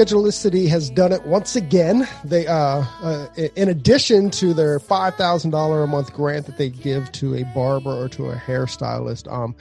[0.00, 2.08] Schedulicity has done it once again.
[2.24, 2.54] They, uh,
[3.02, 7.34] uh, in addition to their five thousand dollar a month grant that they give to
[7.34, 9.54] a barber or to a hairstylist, um,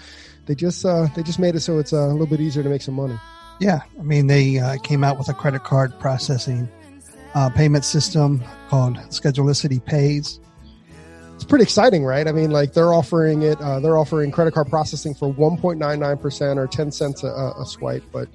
[0.45, 2.69] they just uh, they just made it so it's uh, a little bit easier to
[2.69, 3.19] make some money.
[3.59, 6.69] Yeah, I mean they uh, came out with a credit card processing
[7.35, 10.39] uh, payment system called Schedulicity Pays.
[11.35, 12.29] It's pretty exciting, right?
[12.29, 13.59] I mean, like they're offering it.
[13.59, 17.23] Uh, they're offering credit card processing for one point nine nine percent or ten cents
[17.23, 18.29] a, a swipe, but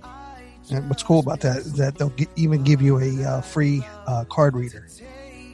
[0.70, 3.84] and what's cool about that is that they'll get, even give you a uh, free
[4.06, 4.86] uh, card reader.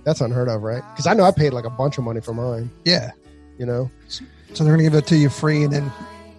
[0.05, 0.83] That's unheard of, right?
[0.93, 2.71] Because I know I paid like a bunch of money for mine.
[2.85, 3.11] Yeah.
[3.59, 3.91] You know?
[4.09, 4.25] So
[4.65, 5.93] they're going to give it to you free and then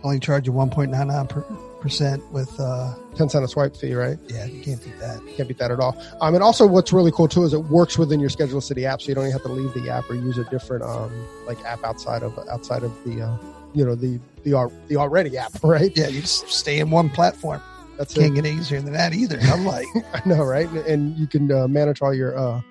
[0.03, 4.17] only charge you 1.99% with uh, 10 cent a swipe fee, right?
[4.27, 5.21] Yeah, you can't beat that.
[5.35, 5.95] Can't beat that at all.
[6.21, 9.09] Um, and also, what's really cool too is it works within your Schedulicity app, so
[9.09, 11.11] you don't even have to leave the app or use a different um,
[11.45, 13.37] like app outside of outside of the uh,
[13.73, 15.91] you know the the the already app, right?
[15.95, 17.61] Yeah, you just stay in one platform.
[17.97, 18.41] That's Can't it.
[18.43, 19.39] get easier than that either.
[19.43, 20.67] I'm like, I know, right?
[20.87, 22.61] And you can uh, manage all your uh,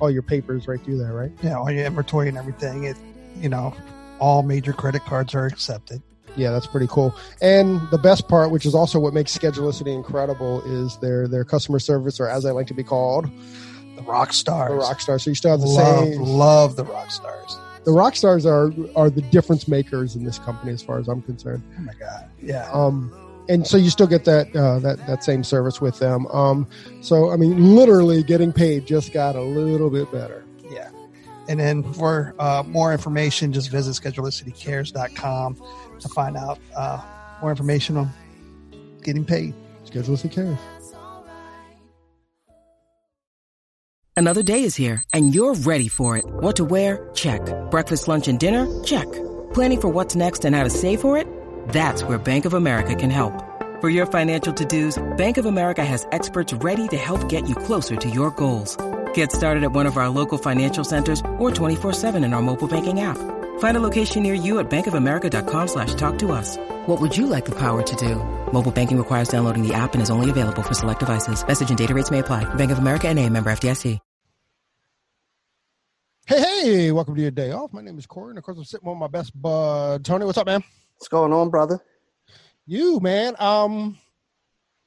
[0.00, 1.32] all your papers right through there, right?
[1.42, 2.84] yeah, all your inventory and everything.
[2.84, 2.96] It,
[3.40, 3.74] you know,
[4.18, 6.02] all major credit cards are accepted.
[6.36, 7.14] Yeah, that's pretty cool.
[7.42, 11.78] And the best part, which is also what makes Schedulicity incredible, is their their customer
[11.80, 13.28] service, or as I like to be called,
[13.96, 14.70] The rock stars.
[14.70, 15.24] the rock stars.
[15.24, 16.22] So you still have the love, same.
[16.22, 17.58] love the rock stars.
[17.84, 21.22] The rock stars are are the difference makers in this company, as far as I'm
[21.22, 21.62] concerned.
[21.76, 22.30] Oh my god.
[22.40, 22.70] Yeah.
[22.72, 23.12] Um,
[23.48, 26.26] and so you still get that uh, that that same service with them.
[26.26, 26.66] Um,
[27.00, 30.44] so I mean, literally getting paid just got a little bit better.
[30.70, 30.90] Yeah.
[31.48, 35.62] And then for uh, more information, just visit schedulicitycares.com
[36.00, 37.02] to find out uh,
[37.40, 38.10] more information on
[39.02, 39.54] getting paid.
[39.86, 40.58] Schedulicity cares.
[44.16, 46.24] Another day is here, and you're ready for it.
[46.26, 47.08] What to wear?
[47.14, 47.40] Check.
[47.70, 48.66] Breakfast, lunch, and dinner?
[48.82, 49.06] Check.
[49.54, 51.37] Planning for what's next and how to save for it?
[51.68, 53.44] That's where Bank of America can help.
[53.80, 57.94] For your financial to-dos, Bank of America has experts ready to help get you closer
[57.94, 58.76] to your goals.
[59.14, 63.02] Get started at one of our local financial centers or 24-7 in our mobile banking
[63.02, 63.18] app.
[63.60, 66.56] Find a location near you at bankofamerica.com slash talk to us.
[66.86, 68.16] What would you like the power to do?
[68.52, 71.46] Mobile banking requires downloading the app and is only available for select devices.
[71.46, 72.44] Message and data rates may apply.
[72.54, 74.00] Bank of America and a member FDIC.
[76.26, 76.92] Hey, hey!
[76.92, 77.72] Welcome to your day off.
[77.72, 80.26] My name is Corey, and of course, I'm sitting with my best bud, Tony.
[80.26, 80.62] What's up, man?
[80.98, 81.78] What's going on, brother?
[82.66, 83.36] You, man.
[83.38, 83.98] Um,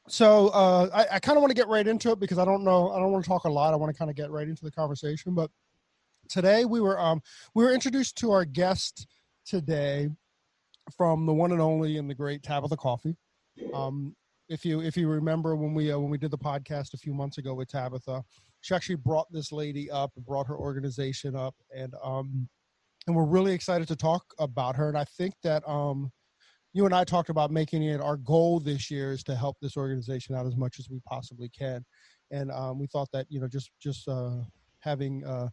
[0.10, 2.66] so uh, I, I kind of want to get right into it because I don't
[2.66, 2.92] know.
[2.92, 3.74] I don't want to talk a lot.
[3.74, 5.34] I want to kind of get right into the conversation.
[5.34, 5.50] But
[6.28, 7.22] today we were um
[7.56, 9.08] we were introduced to our guest
[9.46, 10.10] today
[10.98, 13.16] from the one and only and the great Tabatha Coffey.
[13.74, 14.14] Um,
[14.50, 17.14] if you if you remember when we uh, when we did the podcast a few
[17.14, 18.22] months ago with Tabitha,
[18.60, 22.50] she actually brought this lady up and brought her organization up, and um,
[23.08, 24.88] and we're really excited to talk about her.
[24.88, 26.12] And I think that um,
[26.74, 29.78] you and I talked about making it our goal this year is to help this
[29.78, 31.84] organization out as much as we possibly can,
[32.32, 34.38] and um, we thought that you know just just uh,
[34.80, 35.50] having uh,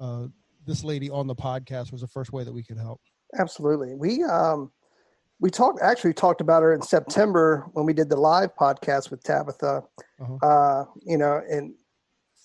[0.00, 0.26] uh,
[0.66, 3.00] this lady on the podcast was the first way that we could help.
[3.38, 3.94] Absolutely.
[3.94, 4.72] We um
[5.40, 9.22] we talked actually talked about her in September when we did the live podcast with
[9.22, 9.82] Tabatha.
[10.20, 10.46] Uh-huh.
[10.46, 11.74] Uh, you know, and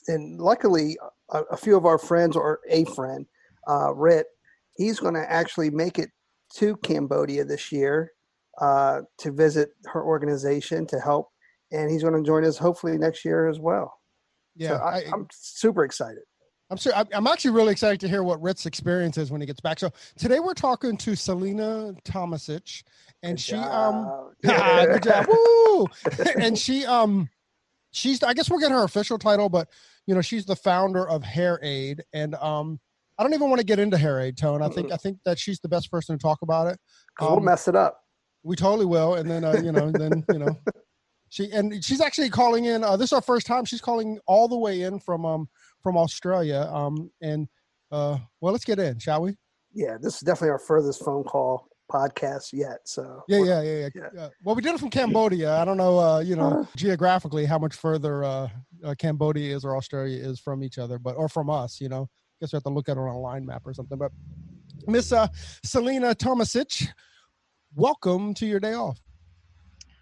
[0.08, 0.98] and luckily
[1.32, 3.26] a, a few of our friends or a friend,
[3.68, 4.28] uh, Rit,
[4.75, 6.09] he's going to actually make it
[6.56, 8.12] to Cambodia this year
[8.59, 11.30] uh, to visit her organization to help,
[11.72, 13.94] and he's going to join us hopefully next year as well.
[14.56, 16.24] Yeah, so I, I'm super excited.
[16.69, 16.96] I'm sure.
[16.96, 19.80] I'm- actually really excited to hear what Rit's experience is when he gets back.
[19.80, 22.84] So today we're talking to Selena Tomasic,
[23.22, 24.88] and Good she um job.
[24.88, 25.88] good job, woo!
[26.40, 27.30] and she um
[27.91, 29.69] she's I guess we'll get her official title, but
[30.08, 32.80] you know she's the founder of Hair Aid, and um
[33.18, 34.62] I don't even want to get into Hair Aid, Tone.
[34.62, 36.80] I think I think that she's the best person to talk about it.
[37.18, 38.02] 'Cause we'll Um, mess it up.
[38.44, 40.58] we totally will, and then uh, you know, then you know,
[41.30, 42.84] she and she's actually calling in.
[42.84, 43.66] Uh, this is our first time.
[43.66, 45.47] She's calling all the way in from um
[45.82, 46.70] from Australia.
[46.72, 47.47] Um and
[47.91, 49.38] uh well, let's get in, shall we?
[49.73, 52.79] Yeah, this is definitely our furthest phone call podcast yet.
[52.85, 54.22] So Yeah, yeah, yeah, yeah.
[54.23, 55.56] Uh, well, we did it from Cambodia.
[55.56, 58.50] I don't know, uh, you know, geographically how much further uh,
[58.84, 61.79] uh, Cambodia is or Australia is from each other, but or from us.
[61.79, 62.09] You know,
[62.40, 63.97] guess we have to look at it on a line map or something.
[63.97, 64.11] But
[64.87, 65.28] Miss uh,
[65.64, 66.87] Selena Tomasic,
[67.76, 68.99] welcome to your day off.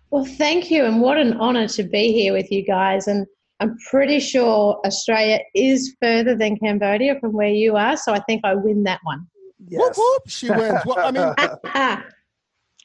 [0.09, 3.07] Well, thank you, and what an honour to be here with you guys.
[3.07, 3.25] And
[3.59, 8.41] I'm pretty sure Australia is further than Cambodia from where you are, so I think
[8.43, 9.27] I win that one.
[9.67, 9.97] Yes.
[9.97, 10.81] whoop, she wins.
[10.85, 11.33] Well, I mean,
[11.73, 12.03] I,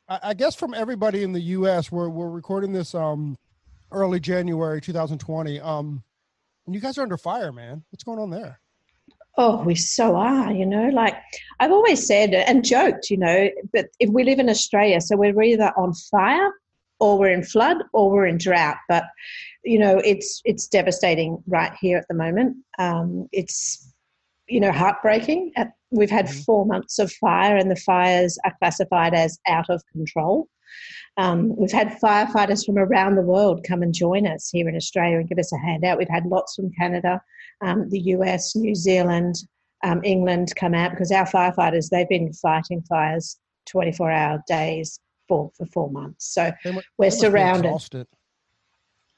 [0.08, 3.36] I guess from everybody in the U.S., we're we're recording this um
[3.92, 5.60] early January 2020.
[5.60, 6.02] Um,
[6.66, 7.82] and you guys are under fire, man.
[7.90, 8.60] What's going on there?
[9.38, 10.88] Oh, we so are, you know.
[10.88, 11.14] Like
[11.60, 15.40] I've always said and joked, you know, but if we live in Australia, so we're
[15.40, 16.50] either on fire
[17.00, 18.76] or we're in flood or we're in drought.
[18.88, 19.04] But
[19.64, 22.56] you know, it's it's devastating right here at the moment.
[22.78, 23.92] Um, it's
[24.48, 25.52] you know heartbreaking.
[25.56, 26.44] At, we've had Mhm.
[26.44, 30.48] four months of fire, and the fires are classified as out of control.
[31.18, 35.18] Um, we've had firefighters from around the world come and join us here in Australia
[35.18, 35.98] and give us a handout.
[35.98, 37.20] We've had lots from Canada,
[37.60, 39.34] um, the US, New Zealand,
[39.84, 43.38] um, England come out because our firefighters they've been fighting fires
[43.70, 44.98] 24 hour days
[45.28, 46.32] for for four months.
[46.32, 48.06] So we're they must be surrounded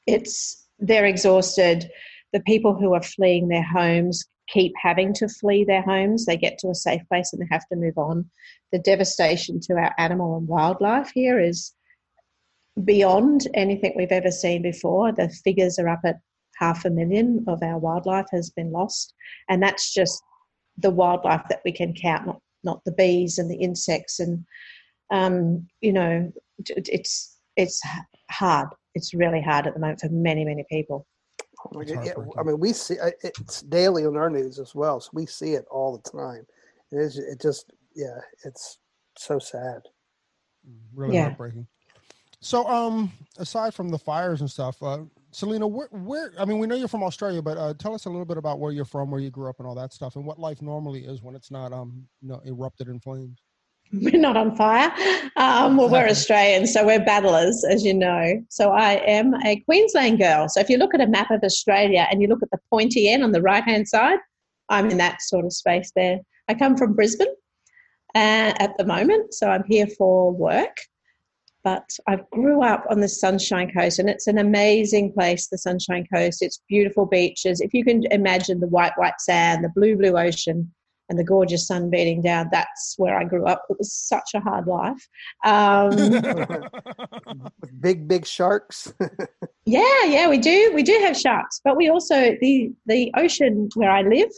[0.06, 1.91] it's they're exhausted.
[2.32, 6.26] The people who are fleeing their homes keep having to flee their homes.
[6.26, 8.29] They get to a safe place and they have to move on.
[8.73, 11.73] The devastation to our animal and wildlife here is
[12.85, 15.13] beyond anything we've ever seen before.
[15.13, 16.21] The figures are up at
[16.59, 19.15] half a million of our wildlife has been lost,
[19.49, 20.23] and that's just
[20.79, 24.21] the wildlife that we can count, not not the bees and the insects.
[24.21, 24.45] And
[25.11, 26.33] um, you know,
[26.67, 27.81] it's it's
[28.31, 28.69] hard.
[28.95, 31.07] It's really hard at the moment for many many people.
[31.73, 32.13] My It's God, yeah.
[32.39, 35.67] I mean, we see it's daily on our news as well, so we see it
[35.71, 36.47] all the time.
[36.93, 37.19] It is.
[37.19, 37.73] It just.
[37.97, 38.79] Yeah, it's
[39.19, 39.83] so sad.
[40.95, 41.25] really Yeah.
[41.25, 41.67] heartbreaking.
[42.41, 45.01] So, um, aside from the fires and stuff, uh,
[45.31, 46.33] Selena, where, where?
[46.39, 48.59] I mean, we know you're from Australia, but uh, tell us a little bit about
[48.59, 51.05] where you're from, where you grew up, and all that stuff, and what life normally
[51.05, 53.43] is when it's not, um, you know, erupted in flames.
[53.93, 54.93] We're not on fire.
[55.37, 56.09] Um, well, we're.
[56.11, 58.41] Australians, so we're battlers, as you know.
[58.49, 60.49] So I am a Queensland girl.
[60.49, 63.09] So if you look at a map of Australia and you look at the pointy
[63.09, 64.19] end on the right hand side,
[64.69, 66.21] I'm in that sort of space there.
[66.47, 67.35] I come from Brisbane
[68.15, 70.77] uh, at the moment, so I'm here for work.
[71.62, 76.07] But I grew up on the Sunshine Coast, and it's an amazing place, the Sunshine
[76.12, 76.43] Coast.
[76.43, 77.61] It's beautiful beaches.
[77.61, 80.73] If you can imagine the white, white sand, the blue, blue ocean,
[81.11, 82.49] and the gorgeous sun beating down.
[82.51, 83.65] That's where I grew up.
[83.69, 85.07] It was such a hard life.
[85.45, 85.91] Um,
[87.81, 88.95] big, big sharks.
[89.67, 90.71] yeah, yeah, we do.
[90.73, 94.31] We do have sharks, but we also the the ocean where I live.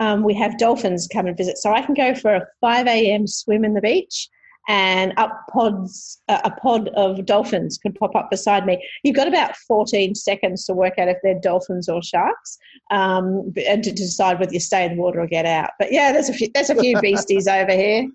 [0.00, 3.26] Um, we have dolphins come and visit, so I can go for a five a.m.
[3.26, 4.28] swim in the beach,
[4.68, 8.82] and up pods uh, a pod of dolphins could pop up beside me.
[9.02, 12.58] You've got about fourteen seconds to work out if they're dolphins or sharks,
[12.90, 15.70] um, and to decide whether you stay in the water or get out.
[15.78, 18.08] But yeah, there's a few there's a few beasties over here.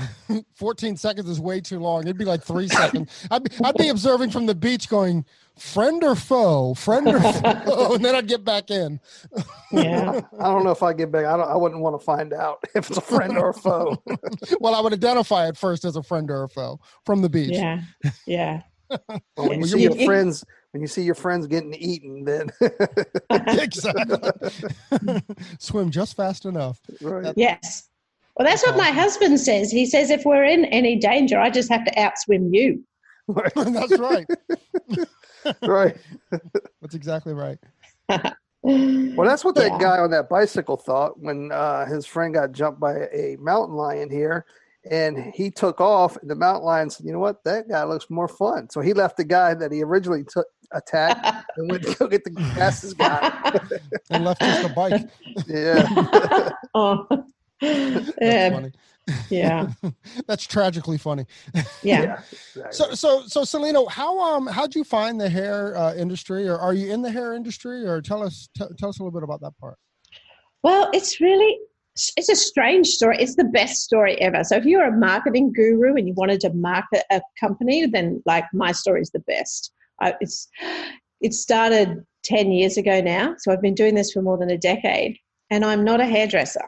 [0.54, 2.02] 14 seconds is way too long.
[2.02, 3.10] It'd be like three seconds.
[3.30, 5.24] I'd be, I'd be observing from the beach going,
[5.58, 9.00] friend or foe, friend or foe, and then I'd get back in.
[9.70, 10.20] Yeah.
[10.38, 11.26] I don't know if I get back.
[11.26, 11.48] I don't.
[11.48, 14.02] I wouldn't want to find out if it's a friend or a foe.
[14.60, 17.52] Well, I would identify it first as a friend or a foe from the beach.
[17.52, 17.80] Yeah,
[18.26, 18.62] yeah.
[18.88, 22.50] But when you see your friends, when you see your friends getting eaten, then
[23.30, 24.32] exactly.
[25.58, 26.78] Swim just fast enough.
[27.00, 27.32] right.
[27.36, 27.88] yes.
[28.36, 29.70] Well, that's what my husband says.
[29.70, 32.82] He says if we're in any danger, I just have to outswim you.
[33.54, 34.26] That's right.
[35.62, 35.96] right.
[36.80, 37.58] That's exactly right.
[38.64, 39.78] Well, that's what that Yeah.
[39.78, 44.08] guy on that bicycle thought when uh, his friend got jumped by a mountain lion
[44.10, 44.44] here,
[44.88, 46.16] and he took off.
[46.16, 47.42] And the mountain lion said, "You know what?
[47.44, 51.44] That guy looks more fun." So he left the guy that he originally took attacked
[51.56, 53.32] and went to go get the fastest guy.
[54.10, 55.08] And left just a bike.
[55.48, 56.50] Yeah.
[56.74, 57.06] oh,
[57.94, 58.72] That's yeah, funny.
[59.30, 59.72] yeah,
[60.26, 61.26] That's tragically funny.
[61.82, 62.22] yeah.
[62.32, 62.72] exactly.
[62.72, 66.74] So, so, so, Selena, how um, how'd you find the hair uh, industry, or are
[66.74, 69.40] you in the hair industry, or tell us, t- tell us a little bit about
[69.42, 69.78] that part.
[70.64, 71.56] Well, it's really
[72.16, 73.16] it's a strange story.
[73.20, 74.42] It's the best story ever.
[74.42, 78.44] So if you're a marketing guru and you wanted to market a company, then like
[78.52, 79.72] my story is the best.
[80.00, 80.48] I, it's
[81.20, 84.58] it started ten years ago now, so I've been doing this for more than a
[84.58, 85.16] decade,
[85.50, 86.64] and I'm not a hairdresser.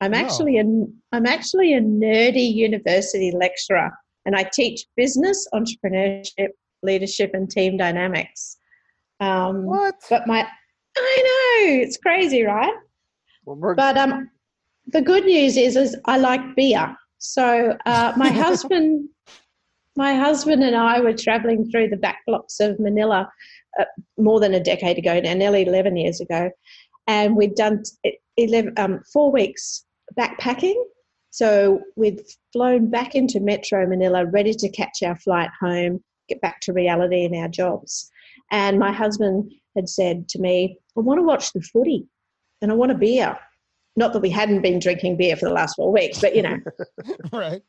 [0.00, 0.18] I'm No.
[0.18, 0.64] actually a
[1.12, 3.90] I'm actually a nerdy university lecturer,
[4.24, 6.48] and I teach business, entrepreneurship,
[6.82, 8.56] leadership, and team dynamics.
[9.20, 9.96] Um, what?
[10.08, 10.46] but my
[10.96, 12.72] I know it's crazy, right?
[13.44, 14.30] Well, But um,
[14.88, 16.96] the good news is, is I like beer.
[17.18, 19.08] So uh, my husband,
[19.96, 23.28] my husband and I were traveling through the back blocks of Manila
[23.78, 23.84] uh,
[24.16, 26.50] more than a decade ago now, nearly eleven years ago,
[27.06, 29.84] and we'd done t- 11, um, four weeks
[30.16, 30.76] backpacking.
[31.30, 32.20] So we'd
[32.52, 37.24] flown back into Metro Manila, ready to catch our flight home, get back to reality
[37.24, 38.10] in our jobs.
[38.50, 42.08] And my husband had said to me, "I want to watch the footy."
[42.60, 43.38] and I want a beer.
[43.96, 46.58] Not that we hadn't been drinking beer for the last four weeks, but you know,
[47.32, 47.62] right.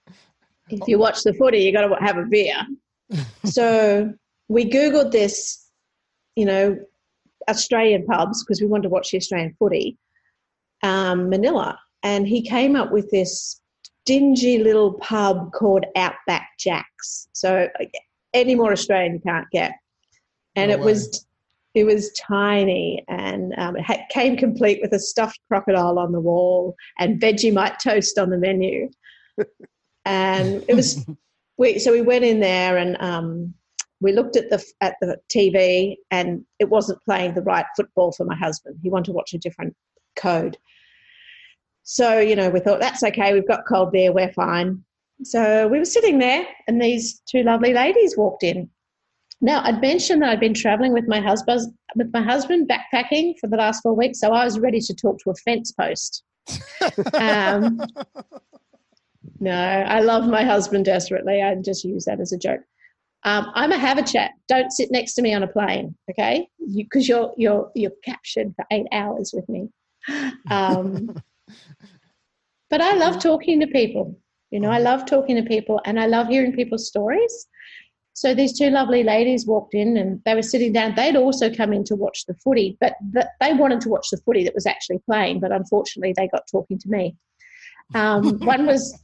[0.69, 2.55] if you watch the footy, you got to have a beer.
[3.45, 4.13] so
[4.47, 5.67] we Googled this,
[6.35, 6.77] you know,
[7.49, 9.97] Australian pubs because we wanted to watch the Australian footy,
[10.83, 11.79] um, Manila.
[12.03, 13.61] And he came up with this
[14.05, 17.27] dingy little pub called Outback Jacks.
[17.33, 17.67] So
[18.33, 19.73] any more Australian you can't get.
[20.55, 21.25] And No it was
[21.75, 26.19] it was tiny and um, it had, came complete with a stuffed crocodile on the
[26.19, 28.89] wall and Vegemite toast on the menu.
[30.05, 31.05] and it was
[31.57, 33.53] we so we went in there and um,
[34.01, 38.25] we looked at the at the TV and it wasn't playing the right football for
[38.25, 38.79] my husband.
[38.81, 39.75] He wanted to watch a different
[40.15, 40.57] code.
[41.91, 43.33] So you know we thought that's okay.
[43.33, 44.11] We've got cold beer.
[44.11, 44.83] We're fine.
[45.23, 48.69] So we were sitting there and these two lovely ladies walked in
[49.41, 53.47] now, I'd mentioned that I'd been traveling with my husband, with my husband backpacking for
[53.47, 56.23] the last four weeks, so I was ready to talk to a fence post.
[57.13, 57.81] um,
[59.39, 61.41] no, I love my husband desperately.
[61.41, 62.61] I just use that as a joke.
[63.23, 64.31] Um, I'm a have a chat.
[64.49, 66.47] Don't sit next to me on a plane, okay?
[66.75, 69.69] Because you, are you're you're captured for eight hours with me.
[70.49, 71.15] Um,
[72.69, 74.17] but I love talking to people.
[74.51, 77.47] You know, I love talking to people, and I love hearing people's stories.
[78.19, 80.93] So these two lovely ladies walked in and they were sitting down.
[80.93, 82.95] They'd also come in to watch the footy, but
[83.39, 85.39] they wanted to watch the footy that was actually playing.
[85.39, 87.15] But unfortunately, they got talking to me.
[87.95, 89.01] Um, one was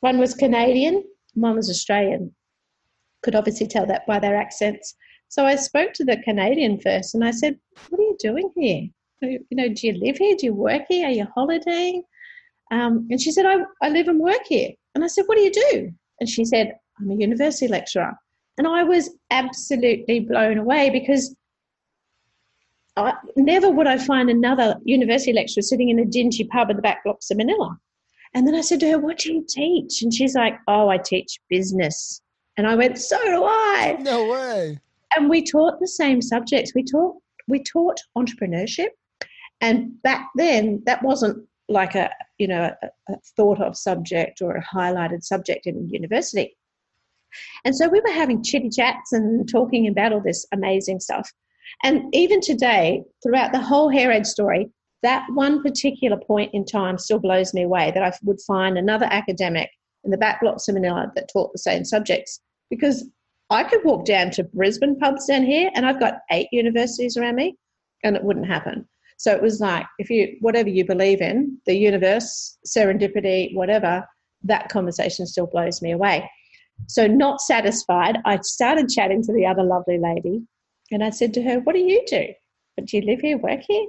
[0.00, 1.04] one was Canadian,
[1.34, 2.34] one was Australian.
[3.22, 4.96] Could obviously tell that by their accents.
[5.28, 7.56] So I spoke to the Canadian first, and I said,
[7.88, 8.88] "What are you doing here?
[9.22, 10.36] You know, do you live here?
[10.38, 11.06] Do you work here?
[11.06, 12.02] Are you holidaying?"
[12.70, 14.70] Um, and she said, I, I live and work here.
[14.94, 15.92] And I said, What do you do?
[16.20, 18.14] And she said, I'm a university lecturer.
[18.58, 21.36] And I was absolutely blown away because
[22.96, 26.82] I, never would I find another university lecturer sitting in a dingy pub in the
[26.82, 27.76] back blocks of Manila.
[28.32, 30.02] And then I said to her, What do you teach?
[30.02, 32.20] And she's like, Oh, I teach business.
[32.56, 33.96] And I went, So do I.
[34.00, 34.78] No way.
[35.14, 36.72] And we taught the same subjects.
[36.74, 37.16] We taught
[37.48, 38.88] we taught entrepreneurship.
[39.60, 44.56] And back then that wasn't like a you know a, a thought of subject or
[44.56, 46.56] a highlighted subject in university.
[47.64, 51.30] And so we were having chitty chats and talking about all this amazing stuff.
[51.82, 54.70] And even today, throughout the whole Hair Aid story,
[55.02, 59.06] that one particular point in time still blows me away that I would find another
[59.10, 59.70] academic
[60.04, 62.40] in the back blocks of Manila that taught the same subjects.
[62.70, 63.08] Because
[63.50, 67.36] I could walk down to Brisbane pubs down here and I've got eight universities around
[67.36, 67.56] me
[68.02, 68.88] and it wouldn't happen.
[69.16, 74.06] So it was like, if you, whatever you believe in, the universe, serendipity, whatever,
[74.44, 76.28] that conversation still blows me away.
[76.88, 80.42] So, not satisfied, I started chatting to the other lovely lady
[80.90, 82.26] and I said to her, What do you do?
[82.84, 83.86] Do you live here, work here?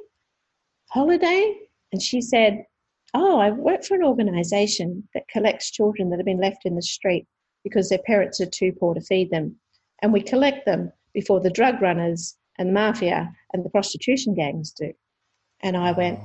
[0.90, 1.54] Holiday?
[1.92, 2.66] And she said,
[3.14, 6.82] Oh, I work for an organization that collects children that have been left in the
[6.82, 7.26] street
[7.64, 9.58] because their parents are too poor to feed them.
[10.02, 14.72] And we collect them before the drug runners and the mafia and the prostitution gangs
[14.72, 14.94] do.
[15.62, 16.20] And I went,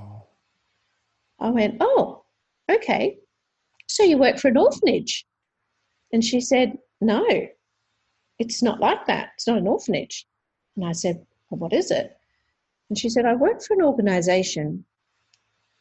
[1.41, 2.25] I went, Oh,
[2.71, 3.19] okay.
[3.89, 5.27] So you work for an orphanage?
[6.13, 7.27] And she said, No,
[8.39, 9.31] it's not like that.
[9.35, 10.27] It's not an orphanage.
[10.77, 12.17] And I said, Well, what is it?
[12.89, 14.85] And she said, I work for an organization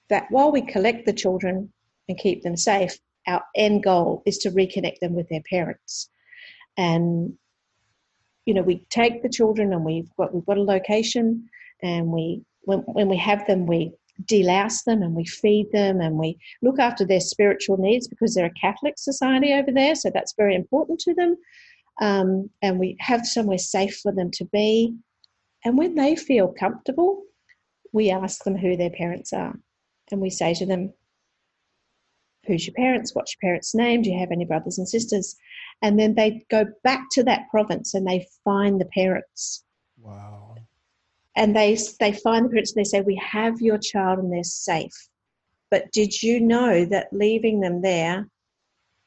[0.09, 1.71] that while we collect the children
[2.07, 6.09] and keep them safe, our end goal is to reconnect them with their parents.
[6.77, 7.33] And
[8.45, 11.47] you know, we take the children and we've got we've got a location
[11.83, 13.93] and we when, when we have them we
[14.25, 18.45] delouse them and we feed them and we look after their spiritual needs because they're
[18.45, 21.35] a Catholic society over there, so that's very important to them.
[22.01, 24.95] Um, and we have somewhere safe for them to be.
[25.63, 27.23] And when they feel comfortable,
[27.93, 29.55] we ask them who their parents are.
[30.11, 30.93] And we say to them,
[32.47, 33.13] Who's your parents?
[33.13, 34.01] What's your parents' name?
[34.01, 35.35] Do you have any brothers and sisters?
[35.83, 39.63] And then they go back to that province and they find the parents.
[39.99, 40.50] Wow
[41.35, 44.43] and they they find the parents and they say we have your child and they're
[44.43, 45.09] safe.
[45.69, 48.27] But did you know that leaving them there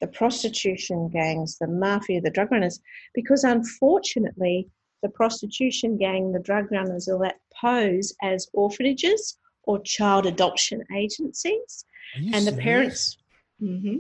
[0.01, 2.81] the prostitution gangs the mafia the drug runners
[3.15, 4.69] because unfortunately
[5.03, 11.85] the prostitution gang the drug runners will pose as orphanages or child adoption agencies.
[12.15, 12.45] And serious?
[12.45, 13.19] the parents
[13.63, 13.97] mm-hmm,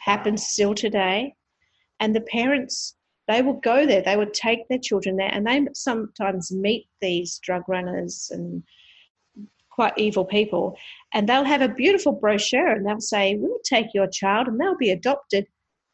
[0.00, 1.34] happens still today.
[2.00, 2.94] And the parents
[3.28, 7.38] they would go there, they would take their children there, and they sometimes meet these
[7.40, 8.62] drug runners and
[9.70, 10.76] quite evil people.
[11.12, 14.76] And they'll have a beautiful brochure and they'll say, We'll take your child, and they'll
[14.76, 15.46] be adopted.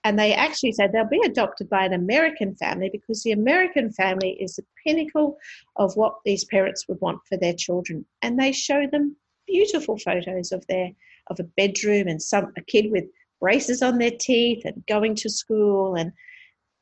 [0.04, 4.36] And they actually say they'll be adopted by an American family because the American family
[4.40, 5.38] is the pinnacle
[5.76, 8.04] of what these parents would want for their children.
[8.20, 10.90] And they show them beautiful photos of their
[11.28, 13.04] of a bedroom and some a kid with
[13.40, 16.12] braces on their teeth and going to school and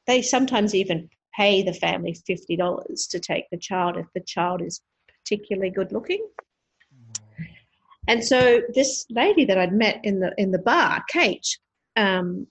[0.06, 4.80] they sometimes even pay the family $50 to take the child if the child is
[5.08, 6.26] particularly good looking.
[8.08, 11.46] And so this lady that I'd met in the in the bar, Kate,
[11.96, 12.46] um,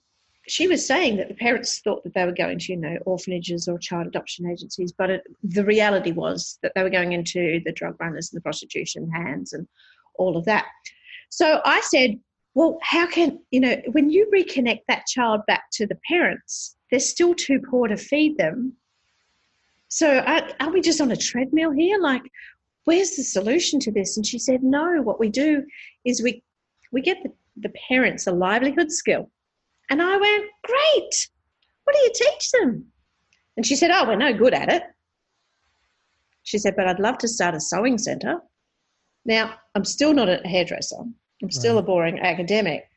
[0.48, 3.68] she was saying that the parents thought that they were going to, you know, orphanages
[3.68, 7.72] or child adoption agencies, but it, the reality was that they were going into the
[7.72, 9.68] drug runners and the prostitution hands and
[10.14, 10.66] all of that.
[11.28, 12.18] So I said,
[12.54, 17.00] well, how can, you know, when you reconnect that child back to the parents, they're
[17.00, 18.74] still too poor to feed them.
[19.88, 21.98] So are, are we just on a treadmill here?
[21.98, 22.22] Like,
[22.84, 24.16] where's the solution to this?
[24.16, 25.64] And she said, no, what we do
[26.04, 26.42] is we,
[26.92, 29.30] we get the, the parents a livelihood skill
[29.90, 31.28] and I went, Great.
[31.84, 32.86] What do you teach them?
[33.56, 34.84] And she said, Oh, we're no good at it.
[36.44, 38.38] She said, But I'd love to start a sewing centre.
[39.24, 41.02] Now, I'm still not a hairdresser,
[41.42, 41.84] I'm still right.
[41.84, 42.88] a boring academic.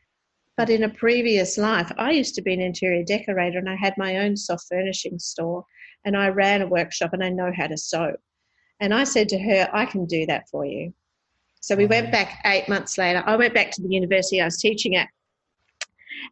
[0.55, 3.95] But in a previous life, I used to be an interior decorator and I had
[3.97, 5.65] my own soft furnishing store
[6.05, 8.15] and I ran a workshop and I know how to sew.
[8.79, 10.93] And I said to her, I can do that for you.
[11.61, 13.23] So we went back eight months later.
[13.25, 15.07] I went back to the university I was teaching at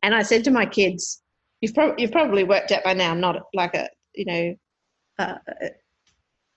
[0.04, 1.22] and I said to my kids,
[1.62, 3.12] "You've, pro- you've probably worked out by now.
[3.12, 4.56] I'm not like a you know
[5.20, 5.40] a,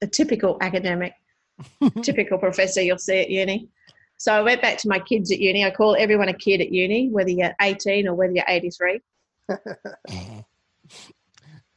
[0.02, 1.12] a typical academic,
[2.02, 3.68] typical professor you'll see at uni."
[4.18, 5.64] So I went back to my kids at uni.
[5.64, 9.00] I call everyone a kid at uni, whether you're 18 or whether you're 83.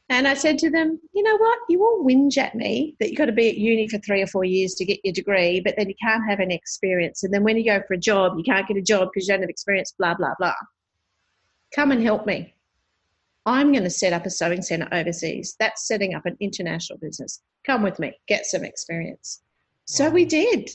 [0.08, 1.58] and I said to them, you know what?
[1.68, 4.26] You all whinge at me that you've got to be at uni for three or
[4.26, 7.22] four years to get your degree, but then you can't have any experience.
[7.22, 9.34] And then when you go for a job, you can't get a job because you
[9.34, 10.54] don't have experience, blah, blah, blah.
[11.74, 12.54] Come and help me.
[13.44, 15.56] I'm going to set up a sewing centre overseas.
[15.58, 17.42] That's setting up an international business.
[17.64, 19.42] Come with me, get some experience.
[19.86, 20.70] So we did.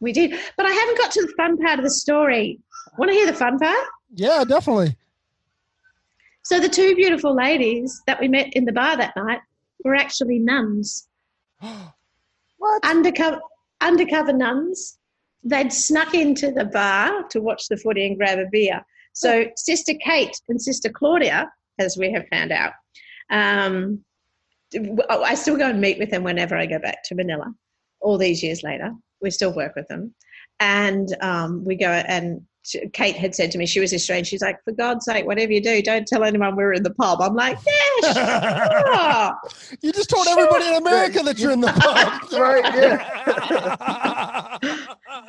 [0.00, 0.38] We did.
[0.56, 2.58] But I haven't got to the fun part of the story.
[2.98, 3.86] Want to hear the fun part?
[4.14, 4.96] Yeah, definitely.
[6.42, 9.40] So the two beautiful ladies that we met in the bar that night
[9.84, 11.06] were actually nuns.
[11.60, 12.84] what?
[12.84, 13.40] Undercover,
[13.80, 14.98] undercover nuns.
[15.44, 18.84] They'd snuck into the bar to watch the footy and grab a beer.
[19.12, 22.72] So Sister Kate and Sister Claudia, as we have found out,
[23.30, 24.04] um,
[25.08, 27.52] I still go and meet with them whenever I go back to Manila.
[28.00, 30.14] All these years later, we still work with them,
[30.58, 32.42] and um, we go and
[32.92, 34.24] Kate had said to me, she was Australian.
[34.24, 36.92] She's like, for God's sake, whatever you do, don't tell anyone we are in the
[36.92, 37.20] pub.
[37.22, 37.58] I'm like,
[38.02, 39.78] yeah, sure.
[39.82, 40.38] you just told sure.
[40.38, 42.32] everybody in America that you're in the pub.
[42.38, 44.58] right, yeah.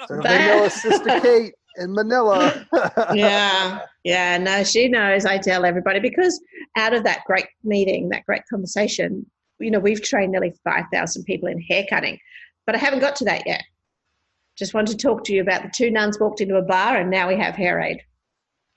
[0.07, 2.67] so Manila Sister Kate in Manila.
[3.13, 4.37] yeah, yeah.
[4.37, 5.25] No, she knows.
[5.25, 6.41] I tell everybody because
[6.77, 9.25] out of that great meeting, that great conversation,
[9.59, 12.19] you know, we've trained nearly 5,000 people in hair cutting,
[12.65, 13.63] but I haven't got to that yet.
[14.57, 17.09] Just want to talk to you about the two nuns walked into a bar and
[17.09, 18.01] now we have hair aid.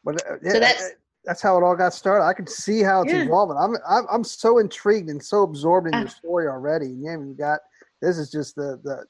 [0.05, 0.91] Well, uh, yeah, so that's
[1.25, 2.25] that's how it all got started.
[2.25, 3.23] I can see how it's yeah.
[3.23, 3.57] evolving.
[3.57, 6.87] I'm, I'm I'm so intrigued and so absorbed in uh, your story already.
[6.87, 7.61] And yeah, you got
[8.03, 9.05] this is just the the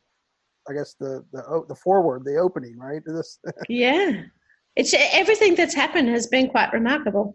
[0.68, 3.03] I guess the the the forward, the opening, right?
[3.07, 3.38] This.
[3.68, 4.22] yeah,
[4.77, 7.35] it's everything that's happened has been quite remarkable,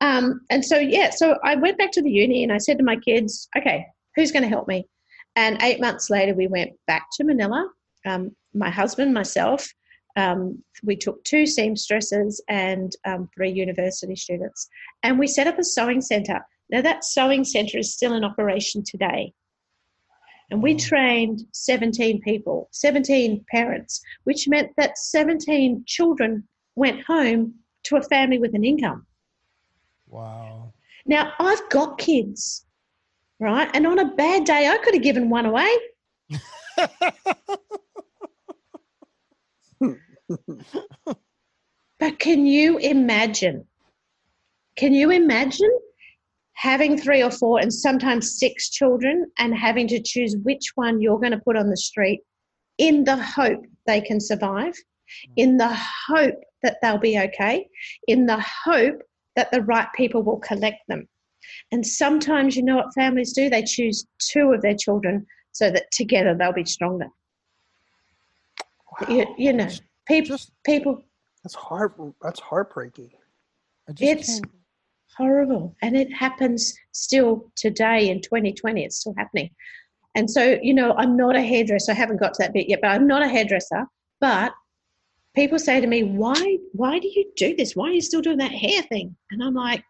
[0.00, 2.84] um, and so yeah, so I went back to the uni and I said to
[2.84, 3.84] my kids, okay,
[4.16, 4.86] who's going to help me?
[5.36, 7.68] And eight months later, we went back to Manila.
[8.06, 9.68] Um, my husband, myself,
[10.16, 14.68] um, we took two seamstresses and um, three university students,
[15.02, 16.40] and we set up a sewing centre.
[16.70, 19.32] Now that sewing centre is still in operation today.
[20.50, 27.96] And we trained 17 people, 17 parents, which meant that 17 children went home to
[27.96, 29.06] a family with an income.
[30.08, 30.72] Wow.
[31.06, 32.66] Now, I've got kids,
[33.38, 33.70] right?
[33.74, 35.72] And on a bad day, I could have given one away.
[41.98, 43.64] but can you imagine?
[44.76, 45.70] Can you imagine
[46.54, 51.18] having three or four and sometimes six children and having to choose which one you're
[51.18, 52.20] going to put on the street
[52.78, 54.74] in the hope they can survive,
[55.36, 55.74] in the
[56.08, 57.66] hope that they'll be okay,
[58.08, 59.00] in the hope
[59.36, 61.08] that the right people will collect them.
[61.72, 63.48] And sometimes, you know what families do?
[63.48, 67.08] They choose two of their children so that together they'll be stronger.
[69.00, 69.08] Wow.
[69.08, 69.68] You, you, know,
[70.06, 71.02] people, just, people.
[71.44, 71.94] That's heart.
[72.22, 73.10] That's heartbreaking.
[73.98, 74.46] it's can't
[75.16, 75.76] horrible.
[75.82, 78.84] And it happens still today in 2020.
[78.84, 79.50] It's still happening.
[80.14, 81.92] And so, you know, I'm not a hairdresser.
[81.92, 83.86] I haven't got to that bit yet, but I'm not a hairdresser.
[84.20, 84.52] But
[85.34, 87.76] people say to me, why, why do you do this?
[87.76, 89.16] Why are you still doing that hair thing?
[89.30, 89.84] And I'm like,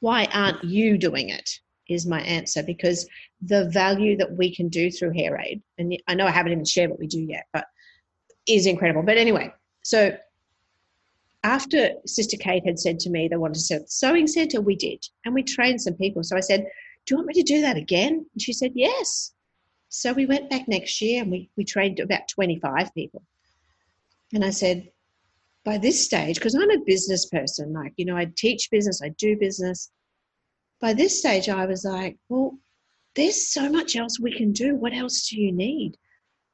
[0.00, 1.48] why aren't you doing it?
[1.88, 3.06] Is my answer because
[3.42, 6.64] the value that we can do through hair aid, and I know I haven't even
[6.64, 7.66] shared what we do yet, but
[8.48, 9.02] is incredible.
[9.02, 9.52] But anyway,
[9.82, 10.16] so
[11.44, 14.76] after Sister Kate had said to me they wanted to set a sewing centre, we
[14.76, 15.04] did.
[15.24, 16.22] And we trained some people.
[16.22, 16.66] So I said,
[17.06, 18.26] Do you want me to do that again?
[18.32, 19.32] And she said, Yes.
[19.88, 23.22] So we went back next year and we, we trained about 25 people.
[24.32, 24.88] And I said,
[25.64, 29.10] by this stage, because I'm a business person, like, you know, I teach business, I
[29.10, 29.90] do business.
[30.80, 32.58] by this stage, I was like, well,
[33.14, 34.74] there's so much else we can do.
[34.74, 35.96] What else do you need?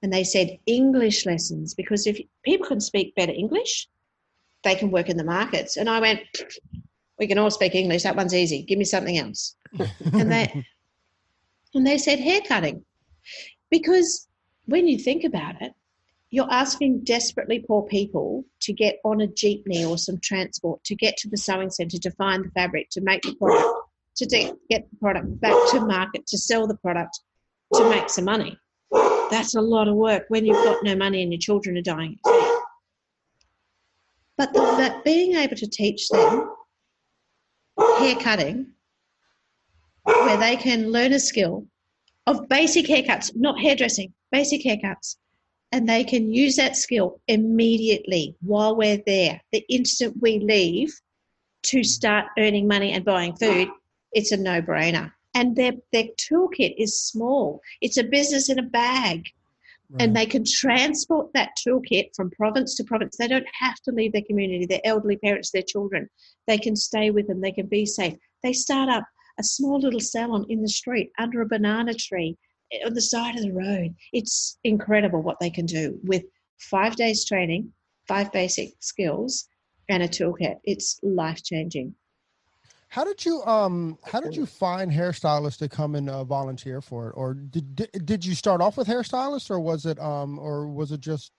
[0.02, 3.88] And they said English lessons because if people can speak better English,
[4.62, 5.76] they can work in the markets.
[5.76, 6.20] And I went,
[7.18, 8.04] we can all speak English.
[8.04, 8.62] That one's easy.
[8.62, 9.56] Give me something else.
[10.12, 10.64] and they
[11.74, 12.84] and they said hair cutting
[13.70, 14.28] because
[14.66, 15.72] when you think about it,
[16.30, 21.16] you're asking desperately poor people to get on a jeepney or some transport to get
[21.16, 23.66] to the sewing centre to find the fabric to make the product
[24.16, 27.20] to de- get the product back to market to sell the product
[27.74, 28.58] to make some money
[29.30, 32.18] that's a lot of work when you've got no money and your children are dying
[34.36, 36.50] but the, that being able to teach them
[37.98, 38.66] hair cutting
[40.02, 41.66] where they can learn a skill
[42.26, 45.16] of basic haircuts not hairdressing basic haircuts
[45.72, 49.40] and they can use that skill immediately while we're there.
[49.52, 50.92] The instant we leave
[51.64, 53.68] to start earning money and buying food,
[54.12, 55.12] it's a no brainer.
[55.34, 59.24] And their, their toolkit is small, it's a business in a bag.
[59.90, 60.02] Right.
[60.02, 63.16] And they can transport that toolkit from province to province.
[63.16, 66.10] They don't have to leave their community, their elderly parents, their children.
[66.46, 68.14] They can stay with them, they can be safe.
[68.42, 69.04] They start up
[69.38, 72.36] a small little salon in the street under a banana tree
[72.72, 73.94] eh, on the side of the road.
[74.12, 76.24] It's incredible what they can do with
[76.58, 77.72] five days training,
[78.06, 79.48] five basic skills,
[79.88, 80.56] and a toolkit.
[80.64, 81.94] It's life changing.
[82.88, 87.08] How did you um how did you find hairstylists to come and uh, volunteer for
[87.08, 87.12] it?
[87.16, 90.92] Or did, did did you start off with hairstylists or was it um or was
[90.92, 91.32] it just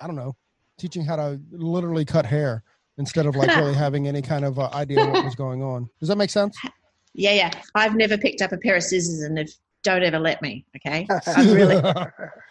[0.00, 0.36] I don't know
[0.78, 2.62] teaching how to literally cut hair
[2.98, 5.88] instead of like really having any kind of uh, idea what was going on?
[5.98, 6.56] Does that make sense?
[7.14, 7.50] Yeah yeah.
[7.74, 9.48] I've never picked up a pair of scissors and have
[9.82, 10.64] don't ever let me.
[10.76, 11.82] Okay, I'm really,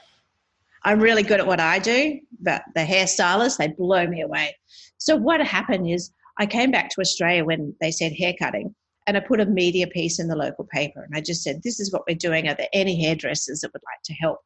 [0.84, 4.56] I'm really good at what I do, but the hairstylists they blow me away.
[4.98, 9.18] So what happened is I came back to Australia when they said hair cutting, and
[9.18, 11.92] I put a media piece in the local paper, and I just said, "This is
[11.92, 12.48] what we're doing.
[12.48, 14.40] Are there any hairdressers that would like to help?"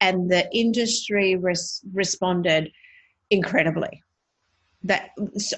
[0.00, 2.70] And the industry res- responded
[3.30, 4.02] incredibly.
[4.82, 5.10] That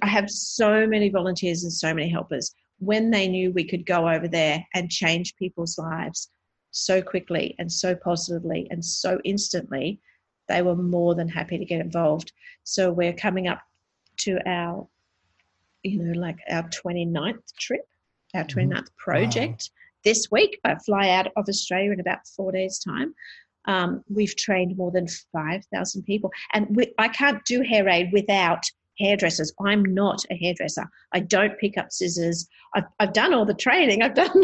[0.03, 4.09] I have so many volunteers and so many helpers when they knew we could go
[4.09, 6.29] over there and change people's lives
[6.73, 10.01] so quickly and so positively and so instantly,
[10.49, 12.33] they were more than happy to get involved.
[12.65, 13.61] So we're coming up
[14.19, 14.89] to our,
[15.83, 17.83] you know, like our 29th trip,
[18.35, 18.85] our 29th mm-hmm.
[18.97, 20.03] project wow.
[20.05, 20.59] this week.
[20.65, 23.15] I fly out of Australia in about four days' time.
[23.67, 26.31] Um, we've trained more than 5,000 people.
[26.53, 28.65] And we, I can't do hair aid without
[28.99, 29.53] hairdressers.
[29.65, 30.89] I'm not a hairdresser.
[31.13, 32.49] I don't pick up scissors.
[32.75, 34.03] I've, I've done all the training.
[34.03, 34.43] I've done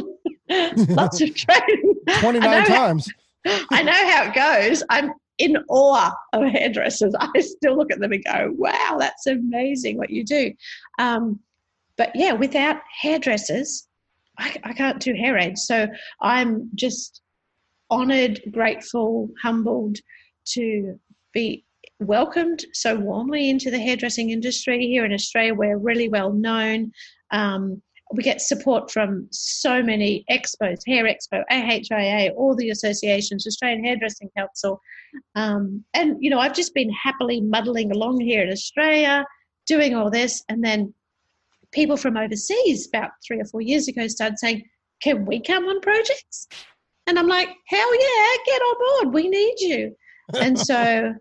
[0.89, 1.95] lots of training.
[2.21, 3.13] 29 times.
[3.45, 4.83] How, I know how it goes.
[4.91, 7.15] I'm in awe of hairdressers.
[7.21, 10.53] I still look at them and go, wow, that's amazing what you do.
[10.99, 11.41] Um,
[11.97, 13.89] but yeah, without hairdressers,
[14.39, 15.67] I, I can't do hair aids.
[15.67, 15.89] So
[16.21, 17.23] I'm just
[17.91, 19.97] honored, grateful, humbled
[20.53, 20.99] to
[21.33, 21.65] be
[22.01, 25.55] welcomed so warmly into the hairdressing industry here in Australia.
[25.55, 26.93] We're really well known.
[27.31, 33.85] Um, we get support from so many expos, Hair Expo, AHIA, all the associations, Australian
[33.85, 34.81] Hairdressing Council.
[35.35, 39.27] Um, and, you know, I've just been happily muddling along here in Australia,
[39.67, 40.43] doing all this.
[40.49, 40.95] And then
[41.73, 44.65] people from overseas, about three or four years ago, started saying,
[45.03, 46.49] Can we come on projects?
[47.07, 49.15] And I'm like, Hell yeah, get on board.
[49.15, 49.97] We need you.
[50.41, 51.15] and so,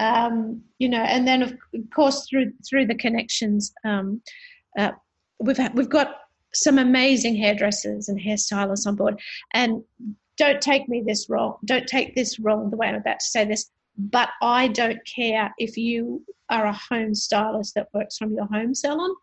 [0.00, 1.56] um, you know, and then of
[1.94, 4.20] course through through the connections, um,
[4.78, 4.92] uh,
[5.38, 6.16] we've we've got
[6.54, 9.20] some amazing hairdressers and hairstylists on board.
[9.52, 9.82] And
[10.36, 11.56] don't take me this wrong.
[11.64, 13.70] Don't take this wrong the way I'm about to say this.
[13.96, 18.74] But I don't care if you are a home stylist that works from your home
[18.74, 19.14] salon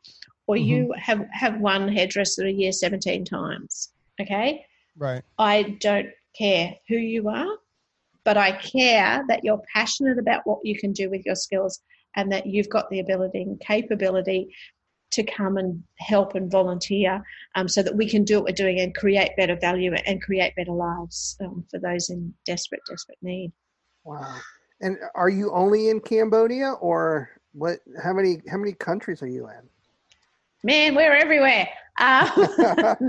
[0.47, 0.65] or mm-hmm.
[0.65, 3.93] you have, have one hairdresser a year 17 times.
[4.21, 4.65] Okay?
[4.97, 5.23] Right.
[5.39, 7.57] I don't care who you are,
[8.25, 11.79] but I care that you're passionate about what you can do with your skills
[12.17, 14.53] and that you've got the ability and capability
[15.11, 17.23] to come and help and volunteer
[17.55, 20.55] um, so that we can do what we're doing and create better value and create
[20.55, 23.51] better lives um, for those in desperate, desperate need.
[24.03, 24.37] Wow.
[24.81, 29.47] And are you only in Cambodia or what, how many, how many countries are you
[29.47, 29.69] in?
[30.63, 31.69] Man, we're everywhere.
[31.97, 32.95] Uh,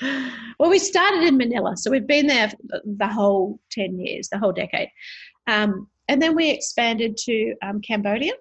[0.58, 2.52] well, we started in Manila, so we've been there
[2.84, 4.88] the whole 10 years, the whole decade.
[5.46, 8.32] Um, and then we expanded to um, Cambodia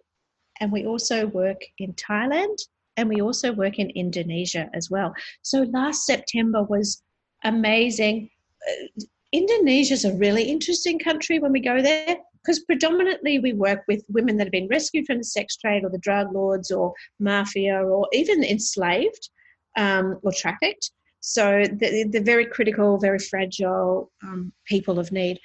[0.60, 2.58] and we also work in Thailand
[2.96, 5.14] and we also work in Indonesia as well.
[5.44, 7.04] So last September was
[7.44, 8.30] amazing.
[8.68, 12.18] Uh, Indonesia is a really interesting country when we go there
[12.48, 15.90] because predominantly we work with women that have been rescued from the sex trade or
[15.90, 19.30] the drug lords or mafia or even enslaved
[19.78, 20.92] um, or trafficked.
[21.20, 25.40] So they're, very critical, very fragile um, people of need.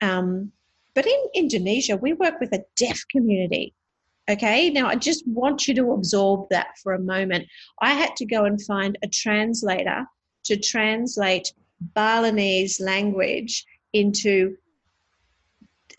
[0.00, 0.52] Um,
[0.94, 3.74] but in Indonesia, we work with a deaf community.
[4.28, 7.46] Okay, now I just want you to absorb that for a moment.
[7.82, 10.06] I had to go and find a translator
[10.44, 11.52] to translate
[11.94, 14.56] Balinese language into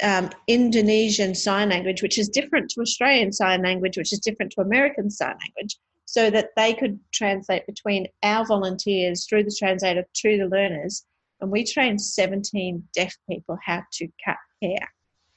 [0.01, 4.61] um, Indonesian Sign Language, which is different to Australian Sign Language, which is different to
[4.61, 10.37] American Sign Language, so that they could translate between our volunteers through the translator to
[10.37, 11.05] the learners.
[11.41, 14.91] And we trained 17 deaf people how to cut hair.